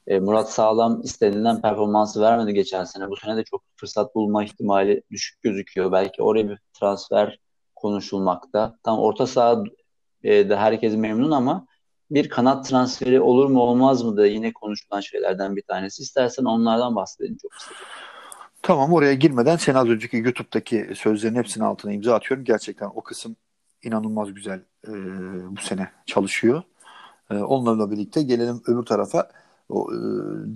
[0.07, 3.11] E, Murat Sağlam istenilen performansı vermedi geçen sene.
[3.11, 5.93] Bu sene de çok fırsat bulma ihtimali düşük gözüküyor.
[5.93, 7.39] Belki oraya bir transfer
[7.75, 8.79] konuşulmakta.
[8.83, 9.65] Tam orta saha
[10.23, 11.67] e, de herkes memnun ama
[12.11, 16.03] bir kanat transferi olur mu olmaz mı da yine konuşulan şeylerden bir tanesi.
[16.03, 17.77] İstersen onlardan bahsedelim çok kısaca.
[18.63, 22.45] Tamam oraya girmeden sen az önceki YouTube'daki sözlerin hepsinin altına imza atıyorum.
[22.45, 23.37] Gerçekten o kısım
[23.83, 24.93] inanılmaz güzel e,
[25.57, 26.63] bu sene çalışıyor.
[27.31, 29.31] E, onlarla birlikte gelelim öbür tarafa.
[29.69, 29.97] O, e,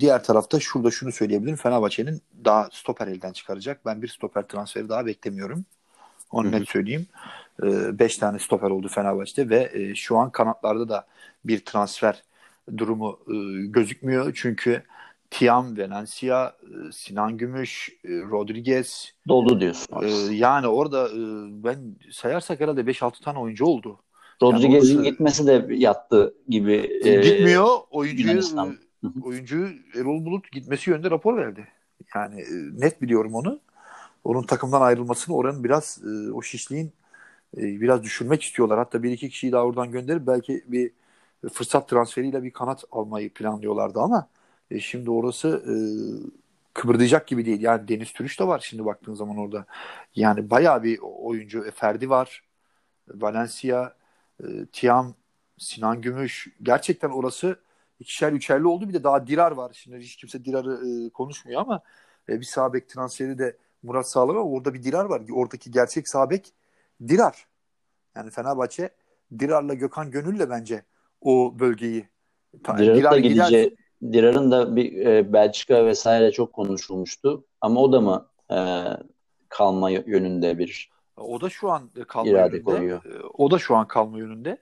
[0.00, 1.56] diğer tarafta şurada şunu söyleyebilirim.
[1.56, 3.86] Fenerbahçe'nin daha stoper elden çıkaracak.
[3.86, 5.64] Ben bir stoper transferi daha beklemiyorum.
[6.30, 6.52] Onu Hı-hı.
[6.52, 7.06] net söyleyeyim.
[7.62, 11.07] 5 e, tane stoper oldu Fenerbahçe'de ve e, şu an kanatlarda da
[11.44, 12.23] bir transfer
[12.77, 14.33] durumu e, gözükmüyor.
[14.35, 14.83] Çünkü
[15.31, 19.12] Tiam, Valencia, e, Sinan Gümüş, Rodriguez.
[19.29, 20.03] Doldu diyorsun.
[20.33, 21.09] Yani orada
[21.64, 21.79] ben
[22.11, 23.99] sayarsak herhalde 5-6 tane oyuncu oldu.
[24.42, 27.01] Rodriguez'in yani gitmesi de yattı gibi.
[27.23, 27.79] Gitmiyor.
[27.90, 28.42] Oyuncuyu,
[29.23, 31.68] oyuncu Erol Bulut gitmesi yönünde rapor verdi.
[32.14, 32.44] Yani
[32.81, 33.61] net biliyorum onu.
[34.25, 36.03] Onun takımdan ayrılmasını oranın biraz
[36.35, 36.92] o şişliğin
[37.56, 38.78] e, biraz düşürmek istiyorlar.
[38.78, 40.92] Hatta bir iki kişiyi daha oradan gönderip belki bir
[41.52, 44.28] fırsat transferiyle bir kanat almayı planlıyorlardı ama
[44.70, 45.74] e, şimdi orası e,
[46.74, 47.62] kıpırdayacak gibi değil.
[47.62, 49.66] Yani Deniz Türüç de var şimdi baktığın zaman orada.
[50.14, 51.64] Yani bayağı bir oyuncu.
[51.66, 52.44] E, Ferdi var.
[53.08, 53.94] Valencia,
[54.44, 55.14] e, Tiam,
[55.58, 56.48] Sinan Gümüş.
[56.62, 57.60] Gerçekten orası
[58.00, 58.88] ikişer üçerli oldu.
[58.88, 59.72] Bir de daha Dirar var.
[59.74, 61.82] Şimdi hiç kimse Dirar'ı e, konuşmuyor ama
[62.28, 65.22] e, bir sağ bek transferi de Murat Sağlam ama orada bir Dirar var.
[65.32, 66.52] Oradaki gerçek sağ bek
[67.08, 67.46] Dirar.
[68.16, 68.90] Yani Fenerbahçe
[69.38, 70.82] Dirar'la Gökhan Gönül'le bence
[71.20, 72.08] o bölgeyi
[72.64, 73.76] Dirar'ın Dirar da gideceği
[74.12, 77.44] Dirar'ın da bir e, Belçika vesaire çok konuşulmuştu.
[77.60, 78.58] Ama o da mı e,
[79.48, 82.62] kalma yönünde bir o da şu an kalma yönünde.
[82.62, 83.04] Koyuyor.
[83.04, 84.58] E, o da şu an kalma yönünde.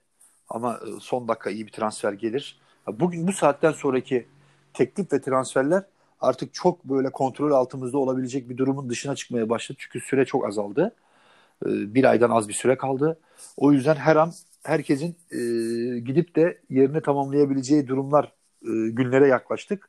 [0.49, 2.61] Ama e, son dakika iyi bir transfer gelir.
[2.87, 4.27] Bugün bu saatten sonraki
[4.75, 5.83] teklif ve transferler
[6.21, 9.79] artık çok böyle kontrol altımızda olabilecek bir durumun dışına çıkmaya başladı.
[9.81, 10.95] Çünkü süre çok azaldı.
[11.67, 13.19] E, bir aydan az bir süre kaldı.
[13.57, 15.39] O yüzden her an herkesin e,
[15.99, 19.89] gidip de yerini tamamlayabileceği durumlar e, günlere yaklaştık.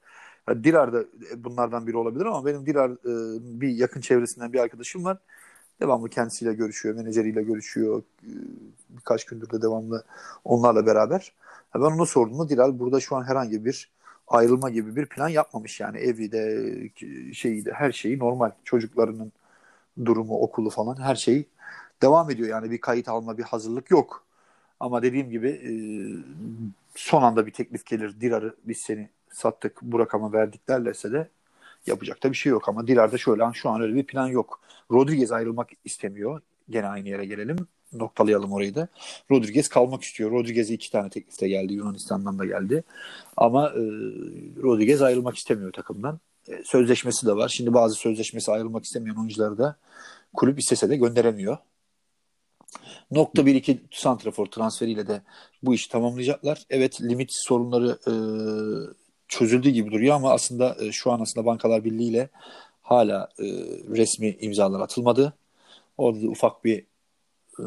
[0.50, 1.04] Yani Dirar da
[1.38, 5.18] bunlardan biri olabilir ama benim Dirar e, bir yakın çevresinden bir arkadaşım var.
[5.82, 8.04] Devamlı kendisiyle görüşüyor, menajeriyle görüşüyor.
[8.24, 8.32] E,
[8.90, 10.04] birkaç gündür de devamlı
[10.46, 11.34] onlarla beraber.
[11.76, 13.92] Ben ona sorduğumda Dirar burada şu an herhangi bir
[14.28, 16.74] ayrılma gibi bir plan yapmamış yani evi de
[17.34, 19.32] şeyi de her şeyi normal çocuklarının
[20.06, 21.46] durumu okulu falan her şey
[22.02, 24.24] devam ediyor yani bir kayıt alma bir hazırlık yok.
[24.80, 25.72] Ama dediğim gibi e,
[26.96, 28.22] son anda bir teklif gelir.
[28.22, 31.30] Dirar'ı biz seni sattık bu rakama verdik derlerse de
[31.88, 32.70] yapacak da bir şey yok.
[32.70, 34.62] Ama Dirar'da şöyle an şu an öyle bir plan yok.
[34.92, 36.42] Rodriguez ayrılmak istemiyor.
[36.70, 37.58] Gene aynı yere gelelim.
[37.94, 38.88] Noktalayalım orayı da.
[39.32, 40.32] Rodriguez kalmak istiyor.
[40.32, 41.74] Rodriguez'e iki tane teklif de geldi.
[41.74, 42.84] Yunanistan'dan da geldi.
[43.38, 43.82] Ama e,
[44.64, 46.20] Rodriguez ayrılmak istemiyor takımdan.
[46.48, 47.50] E, sözleşmesi de var.
[47.50, 49.76] Şimdi bazı sözleşmesi ayrılmak istemeyen oyuncuları da
[50.34, 51.58] kulüp istese de gönderemiyor.
[53.12, 55.22] Nokta bir iki santrafor transferiyle de
[55.64, 56.64] bu işi tamamlayacaklar.
[56.70, 58.14] Evet limit sorunları e,
[59.28, 62.30] çözüldü gibi duruyor ama aslında e, şu an aslında Bankalar Birliği ile
[62.82, 63.46] hala e,
[63.96, 65.34] resmi imzalar atılmadı.
[65.98, 66.80] Orada da ufak bir
[67.60, 67.66] e,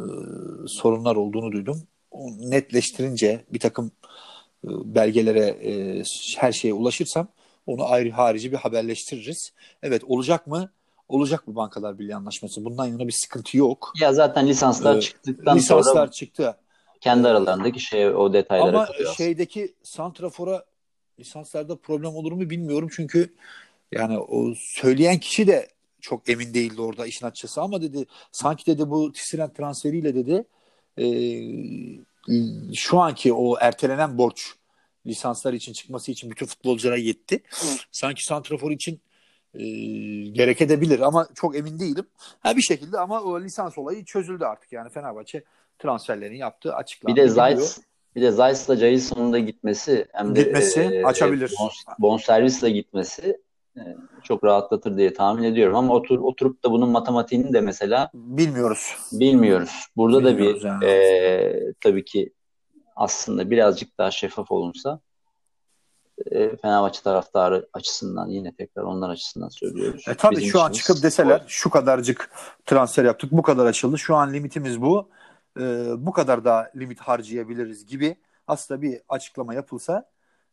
[0.66, 1.82] sorunlar olduğunu duydum.
[2.10, 3.90] O netleştirince bir takım
[4.64, 6.02] e, belgelere e,
[6.36, 7.28] her şeye ulaşırsam
[7.66, 9.52] onu ayrı harici bir haberleştiririz.
[9.82, 10.70] Evet olacak mı?
[11.12, 12.64] Olacak bu Bankalar Birliği anlaşması.
[12.64, 13.92] Bundan yana bir sıkıntı yok.
[14.00, 16.56] Ya zaten lisanslar ee, çıktıktan lisanslar sonra çıktı.
[17.00, 19.14] Kendi aralarındaki şey o detaylara Ama kalıyor.
[19.14, 20.64] şeydeki santrafora
[21.20, 23.34] lisanslarda problem olur mu bilmiyorum çünkü
[23.92, 25.68] yani o söyleyen kişi de
[26.00, 30.44] çok emin değildi orada işin açıkçası ama dedi sanki dedi bu Tisserand transferiyle dedi
[30.98, 31.06] e,
[32.74, 34.54] şu anki o ertelenen borç
[35.06, 37.42] lisanslar için çıkması için bütün futbolculara yetti.
[37.90, 39.00] Sanki santrafor için
[39.54, 39.64] e,
[40.28, 42.06] gerekebilir ama çok emin değilim.
[42.40, 45.44] Ha bir şekilde ama o lisans olayı çözüldü artık yani Fenerbahçe
[45.78, 47.16] transferlerini yaptı açıklandı.
[47.16, 47.78] Bir de Zayt
[48.16, 51.54] bir de Zayt'la Jason'un da gitmesi hem de gitmesi e, açabilir.
[51.60, 53.38] Bon, bonservisle gitmesi
[53.76, 53.80] e,
[54.22, 58.96] çok rahatlatır diye tahmin ediyorum ama otur, oturup da bunun matematiğini de mesela bilmiyoruz.
[59.12, 59.86] Bilmiyoruz.
[59.96, 60.84] Burada bilmiyoruz da bir yani.
[60.84, 62.32] e, tabii ki
[62.96, 65.00] aslında birazcık daha şeffaf olunsa
[66.30, 70.04] e, Fenerbahçe taraftarı açısından yine tekrar onlar açısından söylüyoruz.
[70.08, 71.48] E, tabii Bizim şu an çıkıp deseler o.
[71.48, 72.30] şu kadarcık
[72.66, 75.08] transfer yaptık bu kadar açıldı şu an limitimiz bu
[75.60, 80.10] e, bu kadar da limit harcayabiliriz gibi aslında bir açıklama yapılsa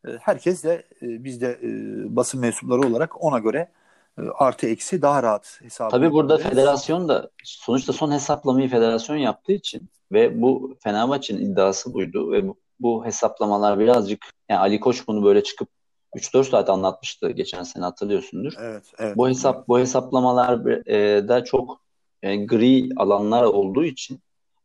[0.08, 1.69] e, herkes de e, biz de e,
[2.15, 3.72] basın mensupları olarak ona göre
[4.17, 9.52] e, artı eksi daha rahat hesap Tabii burada federasyon da sonuçta son hesaplamayı federasyon yaptığı
[9.52, 15.23] için ve bu Fenerbahçe'nin iddiası buydu ve bu, bu hesaplamalar birazcık yani Ali Koç bunu
[15.23, 15.69] böyle çıkıp
[16.15, 18.53] 3-4 saat anlatmıştı geçen sene hatırlıyorsundur.
[18.59, 19.17] Evet, evet.
[19.17, 21.81] Bu hesap bu hesaplamalar e, da çok
[22.23, 24.19] e, gri alanlar olduğu için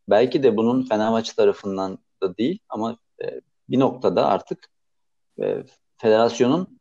[0.09, 4.68] belki de bunun Fenerbahçe tarafından da değil ama e, bir noktada artık
[5.42, 5.64] e,
[5.96, 6.81] federasyonun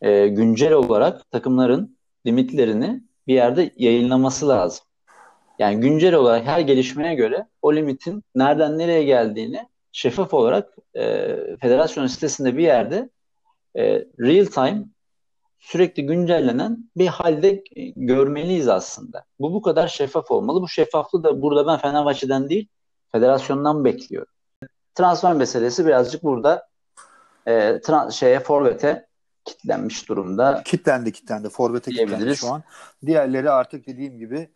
[0.00, 4.84] e, güncel olarak takımların limitlerini bir yerde yayınlaması lazım.
[5.58, 12.06] Yani güncel olarak her gelişmeye göre o limitin nereden nereye geldiğini şeffaf olarak e, federasyon
[12.06, 13.10] sitesinde bir yerde
[13.76, 13.82] e,
[14.20, 14.84] real time
[15.58, 17.64] sürekli güncellenen bir halde
[17.96, 19.24] görmeliyiz aslında.
[19.40, 20.62] Bu bu kadar şeffaf olmalı.
[20.62, 22.68] Bu şeffaflığı da burada ben Fenerbahçe'den değil
[23.12, 24.32] federasyondan bekliyorum.
[24.94, 26.68] Transfer meselesi birazcık burada
[27.46, 29.06] e, trans, şeye forvete
[29.44, 30.62] kitlenmiş durumda.
[30.64, 31.48] Kitlendi kitlendi.
[31.48, 32.62] Forvete kitlendi şu an.
[33.06, 34.48] Diğerleri artık dediğim gibi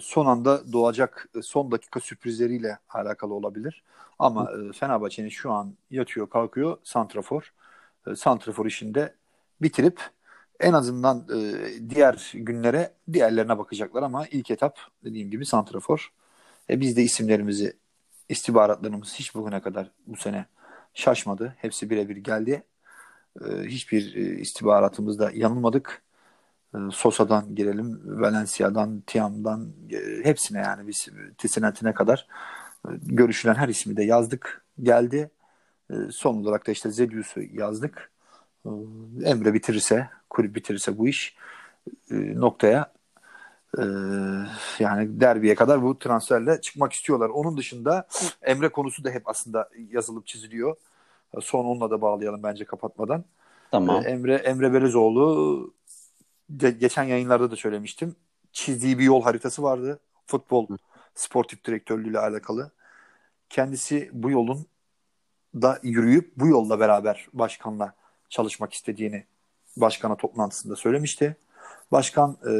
[0.00, 3.82] son anda doğacak e, son dakika sürprizleriyle alakalı olabilir.
[4.18, 7.52] Ama e, Fenerbahçe'nin şu an yatıyor kalkıyor Santrafor.
[8.16, 9.14] Santrafor işinde
[9.62, 10.00] bitirip
[10.60, 11.28] en azından
[11.90, 16.12] diğer günlere diğerlerine bakacaklar ama ilk etap dediğim gibi Santrafor.
[16.70, 17.76] E, biz de isimlerimizi
[18.28, 20.46] istihbaratlarımız hiç bugüne kadar bu sene
[20.94, 21.54] şaşmadı.
[21.58, 22.62] Hepsi birebir geldi.
[23.40, 26.02] E, hiçbir e, istihbaratımızda yanılmadık.
[26.74, 32.26] E, Sosa'dan girelim, Valencia'dan, Tiam'dan e, hepsine yani biz Tisinet'ine kadar
[32.88, 34.64] e, görüşülen her ismi de yazdık.
[34.82, 35.30] Geldi.
[35.90, 38.10] E, son olarak da işte Zedius'u yazdık.
[38.66, 38.70] E,
[39.24, 41.36] Emre bitirirse, kulüp bitirirse bu iş
[42.10, 42.96] e, noktaya
[43.78, 43.82] ee,
[44.78, 47.28] yani derbiye kadar bu transferle çıkmak istiyorlar.
[47.28, 48.06] Onun dışında
[48.42, 50.76] Emre konusu da hep aslında yazılıp çiziliyor.
[51.40, 53.24] Son onunla da bağlayalım bence kapatmadan.
[53.70, 54.02] Tamam.
[54.04, 55.74] Ee, Emre Emre Belezoğlu
[56.50, 58.16] de, geçen yayınlarda da söylemiştim.
[58.52, 60.00] Çizdiği bir yol haritası vardı.
[60.26, 60.66] Futbol
[61.14, 62.70] sportif direktörlüğüyle alakalı.
[63.50, 64.66] Kendisi bu yolun
[65.54, 67.94] da yürüyüp bu yolla beraber başkanla
[68.28, 69.24] çalışmak istediğini
[69.76, 71.36] başkana toplantısında söylemişti.
[71.92, 72.52] Başkan e,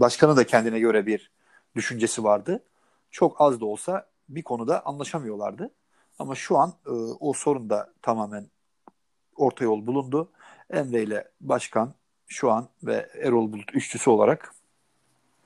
[0.00, 1.30] başkanı da kendine göre bir
[1.76, 2.64] düşüncesi vardı.
[3.10, 5.70] Çok az da olsa bir konuda anlaşamıyorlardı.
[6.18, 8.46] Ama şu an e, o sorun da tamamen
[9.36, 10.30] orta yol bulundu.
[10.70, 11.94] Emre ile başkan
[12.28, 14.54] şu an ve Erol Bulut üçlüsü olarak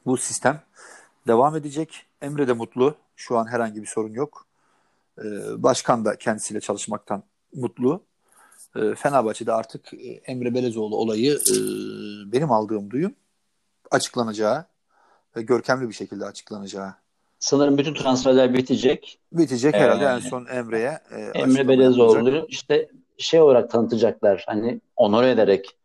[0.06, 0.62] bu sistem
[1.26, 2.06] devam edecek.
[2.22, 2.94] Emre de mutlu.
[3.16, 4.46] Şu an herhangi bir sorun yok.
[5.18, 5.22] Ee,
[5.62, 7.22] başkan da kendisiyle çalışmaktan
[7.54, 8.02] mutlu.
[8.76, 11.56] Ee, Fenerbahçe'de artık e, Emre Belezoğlu olayı e,
[12.32, 13.14] benim aldığım duyum
[13.90, 14.64] açıklanacağı
[15.36, 16.94] ve görkemli bir şekilde açıklanacağı.
[17.38, 19.18] Sanırım bütün transferler bitecek.
[19.32, 20.98] Bitecek herhalde ee, en son Emre'ye.
[21.10, 24.44] E, Emre Belezoğlu işte şey olarak tanıtacaklar.
[24.46, 25.76] Hani onore ederek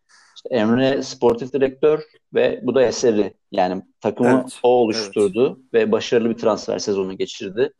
[0.52, 3.34] Emre sportif direktör ve bu da eseri.
[3.52, 5.74] Yani takımı evet, o oluşturdu evet.
[5.74, 7.74] ve başarılı bir transfer sezonu geçirdi.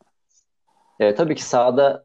[1.00, 2.04] E, tabii ki sahada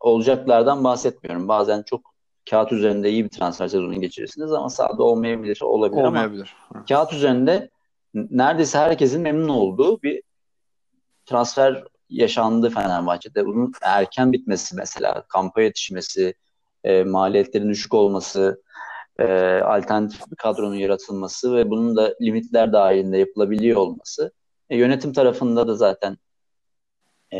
[0.00, 1.48] olacaklardan bahsetmiyorum.
[1.48, 2.14] Bazen çok
[2.50, 6.56] kağıt üzerinde iyi bir transfer sezonu geçirirsiniz ama sahada olmayabilir, olabilir Olmayabilir.
[6.70, 7.70] ama kağıt üzerinde
[8.14, 10.22] neredeyse herkesin memnun olduğu bir
[11.26, 13.46] transfer yaşandı Fenerbahçe'de.
[13.46, 16.34] Bunun erken bitmesi mesela, kampa yetişmesi,
[16.84, 18.62] e, maliyetlerin düşük olması,
[19.18, 19.24] e,
[19.60, 24.32] alternatif bir kadronun yaratılması ve bunun da limitler dahilinde yapılabiliyor olması.
[24.70, 26.16] E, yönetim tarafında da zaten
[27.32, 27.38] e,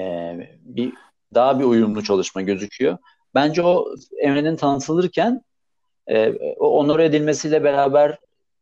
[0.61, 0.93] bir
[1.35, 2.99] daha bir uyumlu çalışma gözüküyor.
[3.35, 5.43] Bence o Emre'nin tanıtılırken
[6.07, 8.19] e, onore edilmesiyle beraber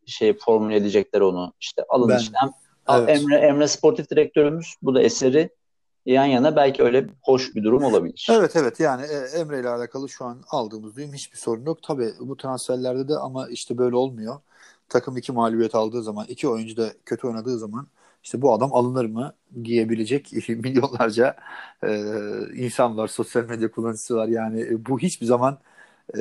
[0.07, 1.53] şey formüle edecekler onu.
[1.61, 2.37] İşte alın ben, işte
[2.89, 3.09] evet.
[3.09, 5.51] Emre, Emre sportif direktörümüz bu da eseri
[6.07, 8.29] yan yana belki öyle hoş bir durum olabilir.
[8.33, 11.83] Evet evet yani e, Emre ile alakalı şu an aldığımız duyum hiçbir sorun yok.
[11.83, 14.41] Tabii bu transferlerde de ama işte böyle olmuyor.
[14.89, 17.87] Takım iki mağlubiyet aldığı zaman, iki oyuncu da kötü oynadığı zaman
[18.25, 21.37] işte bu adam alınır mı diyebilecek milyonlarca
[21.85, 22.01] e,
[22.55, 24.29] insan var, sosyal medya kullanıcısı var.
[24.29, 25.59] Yani e, bu hiçbir zaman
[26.19, 26.21] e,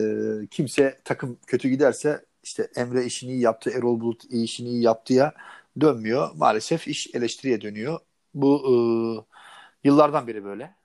[0.52, 5.34] kimse takım kötü giderse işte Emre işini iyi yaptı, Erol Bulut işini iyi yaptıya
[5.82, 6.30] dönmüyor.
[6.36, 8.00] Maalesef iş eleştiriye dönüyor.
[8.34, 9.35] Bu e,
[9.86, 10.76] yıllardan beri böyle.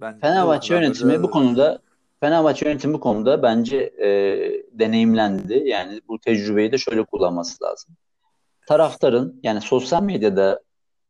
[0.00, 1.22] Ben Fenerbahçe yönetimi böyle...
[1.22, 1.78] bu konuda
[2.20, 4.08] Fenerbahçe yönetimi bu konuda bence e,
[4.72, 5.62] deneyimlendi.
[5.66, 7.96] Yani bu tecrübeyi de şöyle kullanması lazım
[8.66, 10.62] taraftarın yani sosyal medyada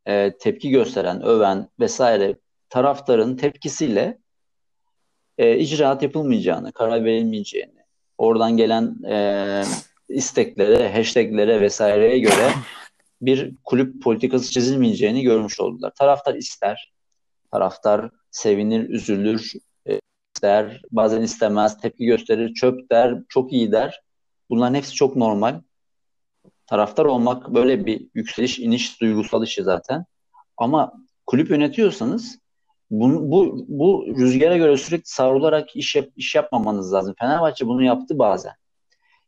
[0.05, 2.35] e, tepki gösteren, öven vesaire
[2.69, 4.17] taraftarın tepkisiyle
[5.37, 7.79] e, icraat yapılmayacağını, karar verilmeyeceğini,
[8.17, 9.63] oradan gelen e,
[10.09, 12.51] isteklere, hashtaglere vesaireye göre
[13.21, 15.91] bir kulüp politikası çizilmeyeceğini görmüş oldular.
[15.99, 16.93] Taraftar ister,
[17.53, 19.51] taraftar sevinir, üzülür,
[19.89, 19.99] e,
[20.35, 24.01] ister, bazen istemez, tepki gösterir, çöp der, çok iyi der.
[24.49, 25.61] Bunların hepsi çok normal
[26.67, 30.05] taraftar olmak böyle bir yükseliş iniş duygusal işi zaten.
[30.57, 30.93] Ama
[31.25, 32.39] kulüp yönetiyorsanız
[32.91, 37.15] bu, bu, bu rüzgara göre sürekli savrularak iş, yap, iş yapmamanız lazım.
[37.19, 38.53] Fenerbahçe bunu yaptı bazen.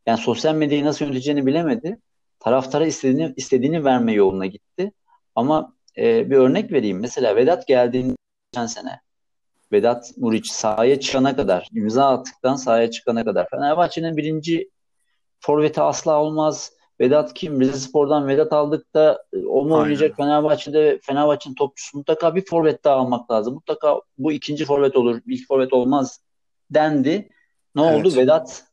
[0.06, 2.00] Yani sosyal medyayı nasıl yöneteceğini bilemedi.
[2.40, 4.92] Taraftara istediğini, istediğini verme yoluna gitti.
[5.36, 7.00] Ama e, bir örnek vereyim.
[7.00, 8.16] Mesela Vedat geldiğinde
[8.52, 9.00] geçen sene
[9.72, 14.70] Vedat Muriç sahaya çıkana kadar, imza attıktan sahaya çıkana kadar Fenerbahçe'nin birinci
[15.40, 17.62] forveti asla olmaz Vedat kim?
[17.62, 22.84] Rize Spor'dan Vedat aldık da e, o mu oynayacak Fenerbahçe'de Fenerbahçe'nin topçusu mutlaka bir forvet
[22.84, 23.54] daha almak lazım.
[23.54, 25.22] Mutlaka bu ikinci forvet olur.
[25.26, 26.20] ilk forvet olmaz
[26.70, 27.30] dendi.
[27.76, 28.06] Ne evet.
[28.06, 28.16] oldu?
[28.16, 28.64] Vedat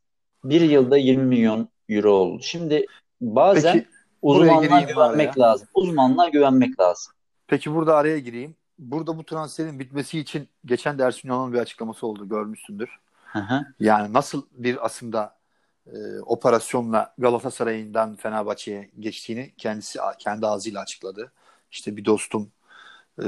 [0.45, 2.43] bir yılda 20 milyon euro oldu.
[2.43, 2.87] Şimdi
[3.21, 3.89] bazen Peki,
[4.23, 5.69] uzmanlığa güvenmek lazım.
[5.75, 7.13] Uzmanlığa güvenmek lazım.
[7.47, 8.57] Peki burada araya gireyim.
[8.79, 12.29] Burada bu transferin bitmesi için geçen de Ersun Yanal'ın bir açıklaması oldu.
[12.29, 12.89] Görmüşsündür.
[13.25, 13.61] Hı hı.
[13.81, 15.37] Yani nasıl bir aslında
[15.87, 21.33] e, operasyonla Galatasaray'ından Fenerbahçe'ye geçtiğini kendisi kendi ağzıyla açıkladı.
[21.71, 22.53] İşte bir dostum
[23.19, 23.25] e,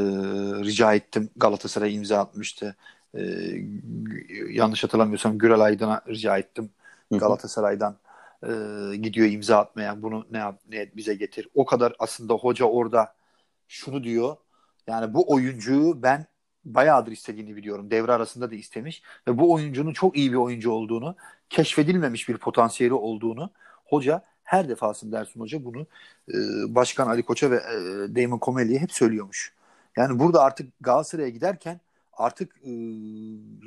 [0.64, 2.76] rica ettim Galatasaray'a imza atmıştı.
[3.14, 3.22] E,
[4.50, 6.70] yanlış hatırlamıyorsam Gürel Aydın'a rica ettim
[7.10, 7.96] Galatasaray'dan
[8.48, 11.48] e, gidiyor imza atmaya bunu ne yap ne bize getir.
[11.54, 13.14] O kadar aslında hoca orada
[13.68, 14.36] şunu diyor.
[14.86, 16.26] Yani bu oyuncuyu ben
[16.64, 17.90] bayağıdır istediğini biliyorum.
[17.90, 21.16] Devre arasında da istemiş ve bu oyuncunun çok iyi bir oyuncu olduğunu,
[21.50, 23.50] keşfedilmemiş bir potansiyeli olduğunu
[23.84, 25.86] hoca her defasında Ersun Hoca bunu
[26.28, 26.34] e,
[26.74, 27.76] Başkan Ali Koç'a ve e,
[28.16, 29.54] Damon Comellie'ye hep söylüyormuş.
[29.96, 31.80] Yani burada artık Galatasaray'a giderken
[32.12, 32.70] artık e,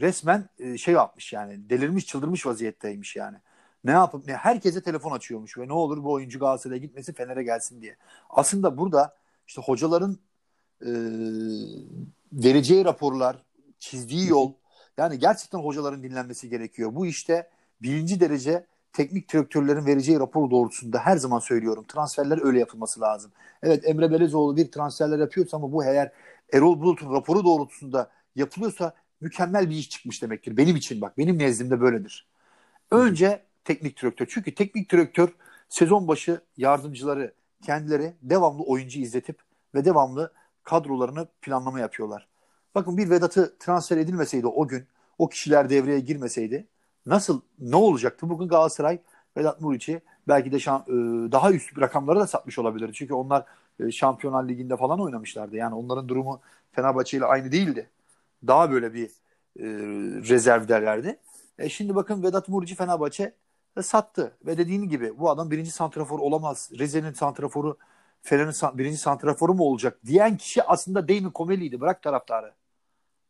[0.01, 3.37] resmen e, şey yapmış yani delirmiş çıldırmış vaziyetteymiş yani.
[3.83, 7.81] Ne yapıp ne herkese telefon açıyormuş ve ne olur bu oyuncu Galatasaray'a gitmesi Fener'e gelsin
[7.81, 7.95] diye.
[8.29, 9.15] Aslında burada
[9.47, 10.17] işte hocaların
[10.81, 10.89] e,
[12.33, 13.43] vereceği raporlar,
[13.79, 14.53] çizdiği yol
[14.97, 16.95] yani gerçekten hocaların dinlenmesi gerekiyor.
[16.95, 17.49] Bu işte
[17.81, 23.31] birinci derece teknik direktörlerin vereceği rapor doğrultusunda her zaman söylüyorum transferler öyle yapılması lazım.
[23.63, 26.11] Evet Emre Belezoğlu bir transferler yapıyorsa ama bu eğer
[26.53, 30.57] Erol Bulut'un raporu doğrultusunda yapılıyorsa mükemmel bir iş çıkmış demektir.
[30.57, 32.27] Benim için bak benim nezdimde böyledir.
[32.91, 34.27] Önce teknik direktör.
[34.29, 35.29] Çünkü teknik direktör
[35.69, 37.33] sezon başı yardımcıları
[37.65, 39.39] kendileri devamlı oyuncu izletip
[39.75, 42.27] ve devamlı kadrolarını planlama yapıyorlar.
[42.75, 44.85] Bakın bir Vedat'ı transfer edilmeseydi o gün,
[45.17, 46.67] o kişiler devreye girmeseydi
[47.05, 48.29] nasıl, ne olacaktı?
[48.29, 48.99] Bugün Galatasaray
[49.37, 50.91] Vedat Muriç'i belki de şan, e,
[51.31, 52.93] daha üst rakamlara da satmış olabilir.
[52.93, 53.45] Çünkü onlar
[53.79, 55.55] e, Şampiyonlar Ligi'nde falan oynamışlardı.
[55.55, 57.89] Yani onların durumu Fenerbahçe ile aynı değildi.
[58.47, 59.05] Daha böyle bir
[59.59, 59.65] e,
[60.29, 61.19] rezerv derlerdi.
[61.59, 63.33] E şimdi bakın Vedat Muriç'i Fenerbahçe
[63.83, 64.37] sattı.
[64.45, 66.71] Ve dediğin gibi bu adam birinci santrafor olamaz.
[66.79, 67.77] Rize'nin santraforu
[68.21, 71.81] Fener'in birinci santraforu mu olacak diyen kişi aslında Damon Comellie'ydi.
[71.81, 72.53] Bırak taraftarı.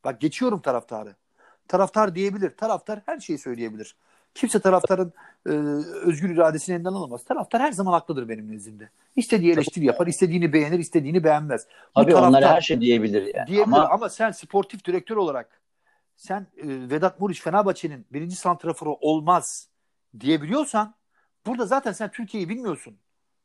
[0.04, 1.16] Bak geçiyorum taraftarı.
[1.68, 2.50] Taraftar diyebilir.
[2.58, 3.96] Taraftar her şeyi söyleyebilir.
[4.36, 5.14] Kimse taraftarın
[5.46, 5.50] e,
[6.06, 7.24] özgür iradesini elinden alamaz.
[7.24, 8.90] Taraftar her zaman haklıdır benim nezdimde.
[9.16, 11.68] İstediği eleştiri yapar, istediğini beğenir, istediğini beğenmez.
[11.96, 13.48] Bu Tabii taraftar, her şey diyebilir yani.
[13.48, 13.90] Diyebilir ama...
[13.90, 15.62] ama sen sportif direktör olarak
[16.16, 19.68] sen e, Vedat Muriç Fenerbahçe'nin birinci santraforu olmaz
[20.20, 20.96] diyebiliyorsan
[21.46, 23.00] burada zaten sen Türkiye'yi bilmiyorsun.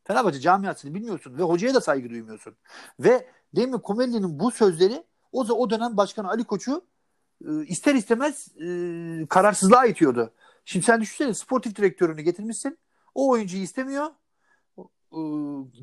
[0.05, 2.57] Fenerbahçe camiasını bilmiyorsun ve hocaya da saygı duymuyorsun.
[3.01, 6.85] Ve Demir Komelli'nin bu sözleri o, o dönem başkanı Ali Koç'u
[7.48, 10.33] e, ister istemez e, kararsızlığa itiyordu.
[10.64, 12.79] Şimdi sen düşünsene sportif direktörünü getirmişsin.
[13.14, 14.07] O oyuncuyu istemiyor.
[15.12, 15.20] E,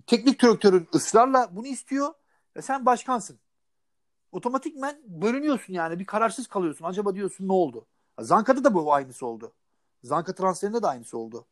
[0.07, 2.13] teknik direktörün ısrarla bunu istiyor.
[2.55, 3.39] Ve sen başkansın.
[4.31, 5.99] Otomatikmen bölünüyorsun yani.
[5.99, 6.85] Bir kararsız kalıyorsun.
[6.85, 7.87] Acaba diyorsun ne oldu?
[8.19, 9.53] Zanka'da da bu aynısı oldu.
[10.03, 11.45] Zanka transferinde de aynısı oldu.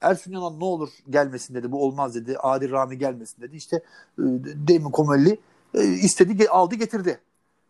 [0.00, 1.72] Ersun Yanal ne olur gelmesin dedi.
[1.72, 2.38] Bu olmaz dedi.
[2.38, 3.56] Adil Rami gelmesin dedi.
[3.56, 3.76] İşte
[4.18, 4.22] e,
[4.68, 5.40] Damon Comelli
[5.74, 7.20] e, istedi aldı getirdi.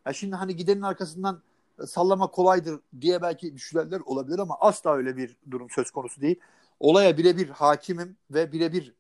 [0.07, 1.43] Ya şimdi hani gidenin arkasından
[1.87, 6.41] sallama kolaydır diye belki düşünenler olabilir ama asla öyle bir durum söz konusu değil.
[6.81, 8.95] Olaya birebir hakimim ve birebir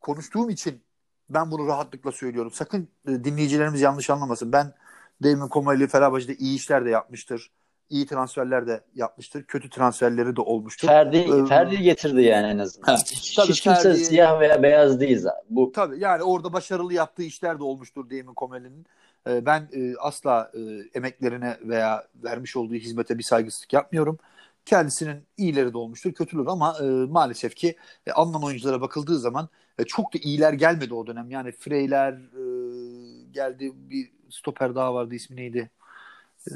[0.00, 0.80] konuştuğum için
[1.30, 2.52] ben bunu rahatlıkla söylüyorum.
[2.54, 4.52] Sakın e, dinleyicilerimiz yanlış anlamasın.
[4.52, 4.74] Ben
[5.22, 7.50] Damon Comelli Fenerbahçe'de iyi işler de yapmıştır
[7.90, 9.42] iyi transferler de yapmıştır.
[9.42, 10.88] Kötü transferleri de olmuştur.
[10.88, 12.96] Ferdi, ee, Ferdi getirdi yani en azından.
[12.96, 15.44] Hiç, tabii hiç kimse Ferdi, siyah veya beyaz değil zaten.
[15.50, 15.72] Bu.
[15.72, 18.86] Tabii yani orada başarılı yaptığı işler de olmuştur Damon Comell'in.
[19.28, 20.60] Ee, ben e, asla e,
[20.98, 24.18] emeklerine veya vermiş olduğu hizmete bir saygısızlık yapmıyorum.
[24.64, 29.48] Kendisinin iyileri de olmuştur, kötüleri ama e, maalesef ki e, alınan oyunculara bakıldığı zaman
[29.78, 31.30] e, çok da iyiler gelmedi o dönem.
[31.30, 32.42] Yani Freyler e,
[33.32, 35.70] geldi, bir stoper daha vardı ismi neydi?
[36.50, 36.52] E,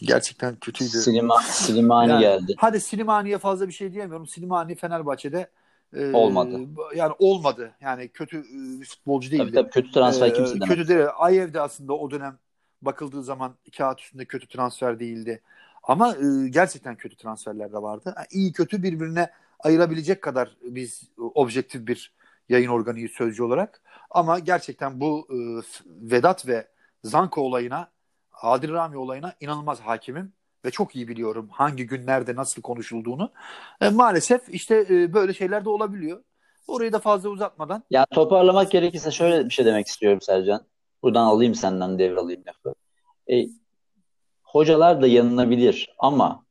[0.00, 0.90] gerçekten kötüydü.
[0.90, 2.54] Silima, Silimani yani, geldi.
[2.58, 4.26] Hadi Silimani'ye fazla bir şey diyemiyorum.
[4.26, 5.50] Silimani Fenerbahçe'de
[5.96, 6.60] e, olmadı.
[6.94, 7.72] Yani olmadı.
[7.80, 9.44] Yani kötü e, futbolcu değildi.
[9.44, 10.68] Tabii tabii kötü transfer e, kimse demez.
[10.68, 11.06] Kötü değil.
[11.16, 12.38] Ayev de aslında o dönem
[12.82, 15.42] bakıldığı zaman kağıt üstünde kötü transfer değildi.
[15.82, 18.14] Ama e, gerçekten kötü transferler de vardı.
[18.16, 22.12] Yani iyi kötü birbirine ayırabilecek kadar biz objektif bir
[22.48, 23.80] yayın organıyız sözcü olarak.
[24.10, 25.36] Ama gerçekten bu e,
[25.86, 26.68] Vedat ve
[27.04, 27.90] Zanko olayına
[28.42, 30.32] Adil Rami olayına inanılmaz hakimim
[30.64, 33.32] ve çok iyi biliyorum hangi günlerde nasıl konuşulduğunu.
[33.80, 36.22] E, maalesef işte e, böyle şeyler de olabiliyor.
[36.66, 37.82] Orayı da fazla uzatmadan.
[37.90, 40.66] Ya toparlamak gerekirse şöyle bir şey demek istiyorum Sercan.
[41.02, 42.74] Buradan alayım senden devralayım lafı.
[43.30, 43.48] E,
[44.42, 46.44] hocalar da yanılabilir ama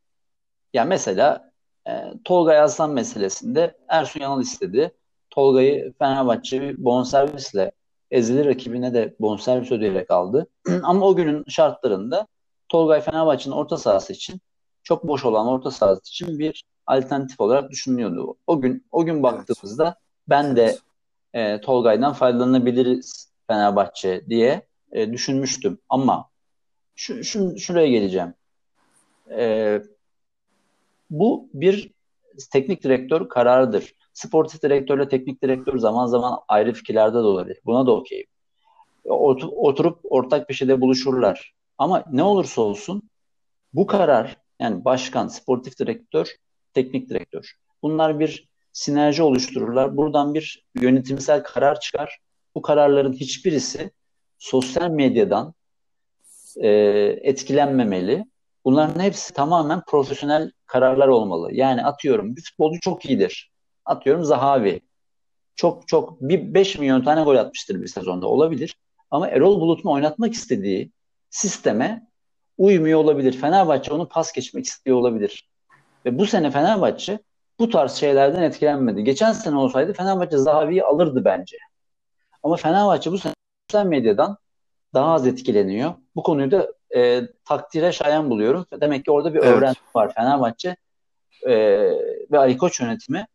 [0.73, 1.51] ya mesela
[1.87, 1.91] e,
[2.23, 4.91] Tolga Aslan meselesinde Ersun Yanal istedi.
[5.29, 7.71] Tolga'yı Fenerbahçe bir bonservisle
[8.11, 10.47] ezili rakibine de bonservis ödeyerek aldı.
[10.83, 12.27] Ama o günün şartlarında
[12.69, 14.41] Tolgay Fenerbahçe'nin orta sahası için
[14.83, 18.35] çok boş olan orta sahası için bir alternatif olarak düşünülüyordu.
[18.47, 19.95] O gün o gün baktığımızda evet.
[20.29, 20.77] ben de
[21.33, 25.77] e, Tolgay'dan faydalanabiliriz Fenerbahçe diye e, düşünmüştüm.
[25.89, 26.29] Ama
[26.95, 28.33] şu, şu şuraya geleceğim.
[29.31, 29.81] E,
[31.09, 31.91] bu bir
[32.51, 33.95] teknik direktör kararıdır.
[34.15, 37.59] Sportif direktörle teknik direktör zaman zaman ayrı fikirlerde de olabilir.
[37.65, 38.27] Buna da okeyim.
[39.05, 41.53] Oturup ortak bir şeyde buluşurlar.
[41.77, 43.09] Ama ne olursa olsun
[43.73, 46.35] bu karar yani başkan, sportif direktör,
[46.73, 47.53] teknik direktör.
[47.81, 49.97] Bunlar bir sinerji oluştururlar.
[49.97, 52.19] Buradan bir yönetimsel karar çıkar.
[52.55, 53.91] Bu kararların hiçbirisi
[54.37, 55.53] sosyal medyadan
[56.57, 56.69] e,
[57.21, 58.25] etkilenmemeli.
[58.65, 61.53] Bunların hepsi tamamen profesyonel kararlar olmalı.
[61.53, 63.54] Yani atıyorum bir futbolcu çok iyidir.
[63.85, 64.81] Atıyorum Zahavi.
[65.55, 68.75] Çok çok bir 5 milyon tane gol atmıştır bir sezonda olabilir.
[69.11, 70.91] Ama Erol Bulut'un oynatmak istediği
[71.29, 72.07] sisteme
[72.57, 73.33] uymuyor olabilir.
[73.33, 75.49] Fenerbahçe onu pas geçmek istiyor olabilir.
[76.05, 77.19] Ve bu sene Fenerbahçe
[77.59, 79.03] bu tarz şeylerden etkilenmedi.
[79.03, 81.57] Geçen sene olsaydı Fenerbahçe Zahavi'yi alırdı bence.
[82.43, 83.33] Ama Fenerbahçe bu sene
[83.69, 84.37] sosyal medyadan
[84.93, 85.93] daha az etkileniyor.
[86.15, 88.65] Bu konuyu da e, takdire şayan buluyorum.
[88.81, 89.49] Demek ki orada bir evet.
[89.49, 90.13] öğrenme var.
[90.13, 90.75] Fenerbahçe
[91.47, 91.55] e,
[92.31, 93.27] ve Ali Koç yönetimi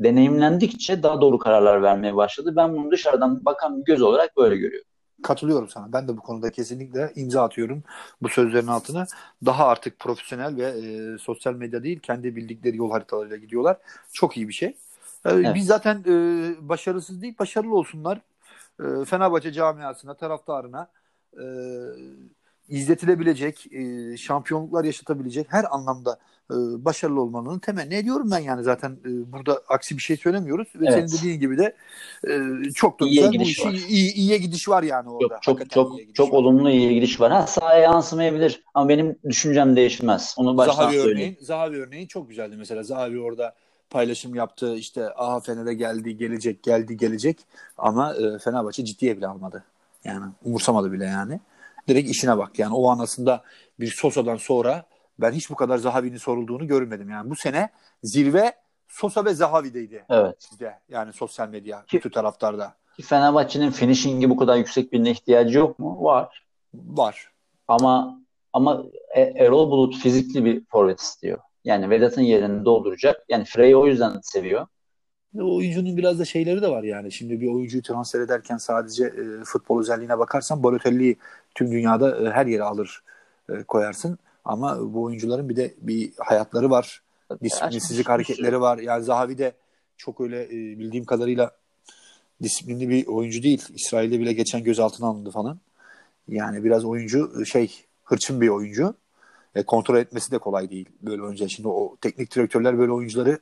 [0.00, 2.52] deneyimlendikçe daha doğru kararlar vermeye başladı.
[2.56, 4.88] Ben bunu dışarıdan bakan bir göz olarak böyle görüyorum.
[5.22, 5.92] Katılıyorum sana.
[5.92, 7.82] Ben de bu konuda kesinlikle imza atıyorum
[8.22, 9.06] bu sözlerin altına.
[9.46, 13.76] Daha artık profesyonel ve e, sosyal medya değil kendi bildikleri yol haritalarıyla gidiyorlar.
[14.12, 14.68] Çok iyi bir şey.
[14.68, 14.76] E,
[15.24, 15.54] evet.
[15.54, 16.14] Biz zaten e,
[16.68, 18.20] başarısız değil başarılı olsunlar.
[18.80, 20.88] E, Fenerbahçe camiasına, taraftarına
[21.32, 21.44] e,
[22.68, 26.18] izletilebilecek, e, şampiyonluklar yaşatabilecek her anlamda
[26.50, 26.54] e,
[26.84, 30.94] başarılı olmanın temenni ediyorum ben yani zaten e, burada aksi bir şey söylemiyoruz ve evet.
[30.94, 31.76] senin dediğin gibi de
[32.28, 32.40] e,
[32.74, 35.38] çok da iyiye güzel bu işi iyi, iyiye gidiş var yani orada.
[35.42, 36.38] Çok çok çok, çok var.
[36.38, 37.32] olumlu iyiye gidiş var.
[37.32, 40.34] Ha sahaya yansımayabilir ama benim düşüncem değişmez.
[40.38, 41.16] Onu baştan Zahavi söyleyeyim.
[41.16, 42.82] Örneğin, Zahavi örneği çok güzeldi mesela.
[42.82, 43.54] Zahavi orada
[43.90, 44.74] paylaşım yaptı.
[44.74, 47.38] işte aha Fener'e geldi, gelecek, geldi, gelecek
[47.78, 49.64] ama e, Fenerbahçe ciddiye bile almadı.
[50.04, 51.40] Yani umursamadı bile yani
[51.88, 52.58] direkt işine bak.
[52.58, 53.42] Yani o an aslında
[53.80, 54.84] bir Sosa'dan sonra
[55.18, 57.10] ben hiç bu kadar Zahavi'nin sorulduğunu görmedim.
[57.10, 57.70] Yani bu sene
[58.02, 58.52] zirve
[58.88, 60.04] Sosa ve Zahavi'deydi.
[60.10, 60.36] Evet.
[60.38, 60.78] Sizde.
[60.88, 62.74] Yani sosyal medya, ki, bütün taraftarda.
[62.96, 66.04] Ki Fenerbahçe'nin finishing'i bu kadar yüksek birine ihtiyacı yok mu?
[66.04, 66.44] Var.
[66.74, 67.30] Var.
[67.68, 68.20] Ama
[68.52, 68.84] ama
[69.14, 71.38] e, Erol Bulut fizikli bir forvet istiyor.
[71.64, 73.24] Yani Vedat'ın yerini dolduracak.
[73.28, 74.66] Yani Frey'i o yüzden seviyor.
[75.36, 77.12] O oyuncunun biraz da şeyleri de var yani.
[77.12, 81.16] Şimdi bir oyuncuyu transfer ederken sadece e, futbol özelliğine bakarsan Balotelli'yi
[81.54, 83.02] tüm dünyada e, her yere alır
[83.50, 84.18] e, koyarsın.
[84.44, 87.02] Ama bu oyuncuların bir de bir hayatları var.
[87.42, 88.78] Disiplinsizlik hareketleri var.
[88.78, 89.52] Yani Zahavi de
[89.96, 91.50] çok öyle e, bildiğim kadarıyla
[92.42, 93.64] disiplinli bir oyuncu değil.
[93.74, 95.58] İsrail'de bile geçen gözaltına alındı falan.
[96.28, 98.94] Yani biraz oyuncu e, şey hırçın bir oyuncu.
[99.54, 101.48] E, kontrol etmesi de kolay değil böyle oyuncu.
[101.48, 103.38] Şimdi o teknik direktörler böyle oyuncuları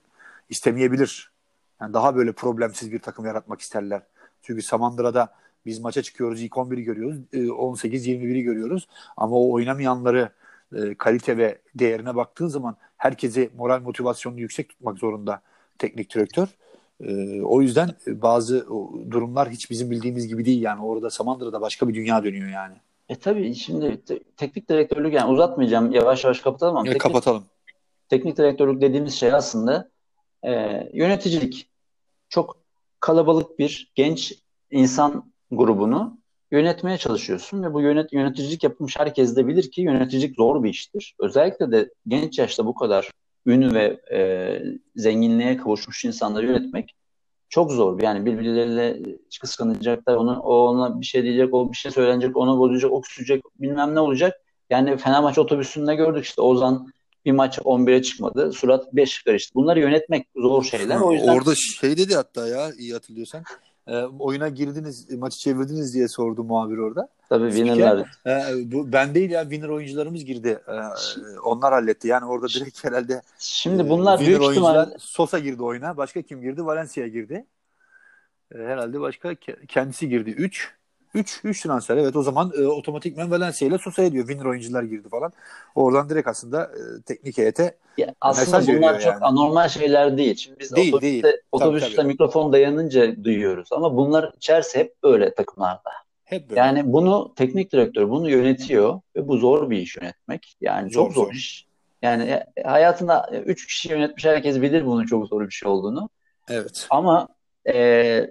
[0.50, 1.35] istemeyebilir.
[1.80, 4.02] Yani daha böyle problemsiz bir takım yaratmak isterler.
[4.42, 5.34] Çünkü Samandıra'da
[5.66, 7.18] biz maça çıkıyoruz ilk 11'i görüyoruz.
[7.32, 8.88] 18-21'i e, görüyoruz.
[9.16, 10.30] Ama o oynamayanları
[10.76, 15.40] e, kalite ve değerine baktığın zaman herkesi moral motivasyonunu yüksek tutmak zorunda
[15.78, 16.48] teknik direktör.
[17.00, 18.66] E, o yüzden bazı
[19.10, 22.74] durumlar hiç bizim bildiğimiz gibi değil yani orada Samandıra'da başka bir dünya dönüyor yani.
[23.08, 26.86] E tabii şimdi te- teknik direktörlük yani uzatmayacağım yavaş yavaş kapatalım ama.
[26.86, 27.44] E, teknik, kapatalım.
[28.08, 29.88] Teknik direktörlük dediğimiz şey aslında
[30.46, 30.52] e,
[30.92, 31.70] yöneticilik.
[32.28, 32.56] Çok
[33.00, 34.34] kalabalık bir genç
[34.70, 36.18] insan grubunu
[36.50, 41.14] yönetmeye çalışıyorsun ve bu yönet yöneticilik yapmış herkes de bilir ki yöneticilik zor bir iştir.
[41.20, 43.10] Özellikle de genç yaşta bu kadar
[43.46, 44.60] ün ve e,
[44.96, 46.94] zenginliğe kavuşmuş insanları yönetmek
[47.48, 48.00] çok zor.
[48.00, 49.02] Yani birbirleriyle
[49.40, 53.42] kıskanacaklar, onu, o ona bir şey diyecek, o bir şey söylenecek, ona bozacak, o küsecek,
[53.60, 54.40] bilmem ne olacak.
[54.70, 56.92] Yani Fenerbahçe otobüsünde gördük işte Ozan
[57.26, 58.52] bir maç 11'e çıkmadı.
[58.52, 59.54] Surat 5 karıştı.
[59.54, 61.00] Bunları yönetmek zor şeyler.
[61.00, 63.44] O yüzden Orada şey dedi hatta ya iyi hatırlıyorsan.
[63.86, 67.08] E, oyuna girdiniz, maçı çevirdiniz diye sordu muhabir orada.
[67.28, 68.08] Tabii winner'lar.
[68.26, 70.58] E, bu ben değil ya winner oyuncularımız girdi.
[70.68, 70.74] E,
[71.38, 72.08] onlar halletti.
[72.08, 75.96] Yani orada direkt herhalde Şimdi bunlar e, büyük ihtimalle Sosa girdi oyuna.
[75.96, 76.66] Başka kim girdi?
[76.66, 77.46] Valencia girdi.
[78.54, 79.34] E, herhalde başka
[79.68, 80.30] kendisi girdi.
[80.30, 80.74] 3
[81.16, 84.26] 3 3 transfer evet o zaman e, otomatikmen Valencia ile Sosa ediyor.
[84.26, 85.32] Winner oyuncular girdi falan.
[85.74, 89.24] Oradan direkt aslında e, teknik heyete ya aslında bunlar çok yani.
[89.24, 90.34] anormal şeyler değil.
[90.36, 91.36] Şimdi biz değil, otobüste, değil.
[91.52, 92.08] otobüste tabii, tabii.
[92.08, 95.90] mikrofon dayanınca duyuyoruz ama bunlar içerisi hep böyle takımlarda.
[96.24, 96.60] Hep böyle.
[96.60, 100.56] Yani bunu teknik direktör bunu yönetiyor ve bu zor bir iş yönetmek.
[100.60, 101.66] Yani zor, çok zor, zor iş.
[102.02, 102.22] Yani
[102.56, 106.08] e, hayatında 3 kişi yönetmiş herkes bilir bunun çok zor bir şey olduğunu.
[106.48, 106.86] Evet.
[106.90, 107.28] Ama
[107.68, 108.30] e,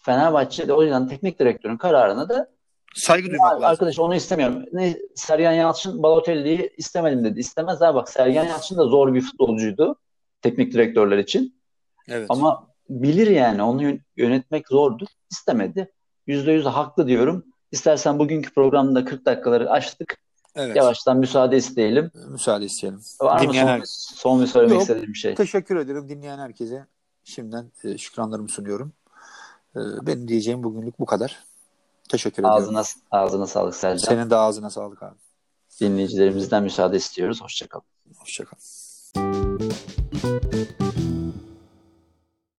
[0.00, 2.50] Fenerbahçe de o yüzden teknik direktörün kararına da
[2.94, 3.64] Saygı duymak lazım.
[3.64, 4.64] arkadaş onu istemiyorum.
[4.72, 7.40] Ne, Sergen Yalçın Balotelli'yi istemedim dedi.
[7.40, 9.96] İstemez bak Sergen Yalçın da zor bir futbolcuydu
[10.42, 11.60] teknik direktörler için.
[12.08, 12.26] Evet.
[12.28, 15.06] Ama bilir yani onu yön- yönetmek zordur.
[15.30, 15.92] İstemedi.
[16.26, 17.44] Yüzde yüz haklı diyorum.
[17.72, 20.18] İstersen bugünkü programda 40 dakikaları açtık.
[20.56, 20.76] evet.
[20.76, 22.10] Yavaştan müsaade isteyelim.
[22.28, 23.00] Müsaade isteyelim.
[23.20, 24.82] Var mı Dinleyen son, her- son bir söylemek Yok.
[24.82, 25.34] istediğim bir şey?
[25.34, 26.86] Teşekkür ederim dinleyen herkese.
[27.24, 28.92] Şimdiden e, şükranlarımı sunuyorum.
[29.76, 31.44] E, benim diyeceğim bugünlük bu kadar.
[32.08, 32.62] Teşekkür ediyorum.
[32.62, 34.08] Ağzına, ağzına sağlık Selcan.
[34.08, 35.16] Senin de ağzına sağlık abi.
[35.80, 37.42] Dinleyicilerimizden müsaade istiyoruz.
[37.42, 37.84] Hoşçakalın.
[38.16, 38.58] Hoşçakal.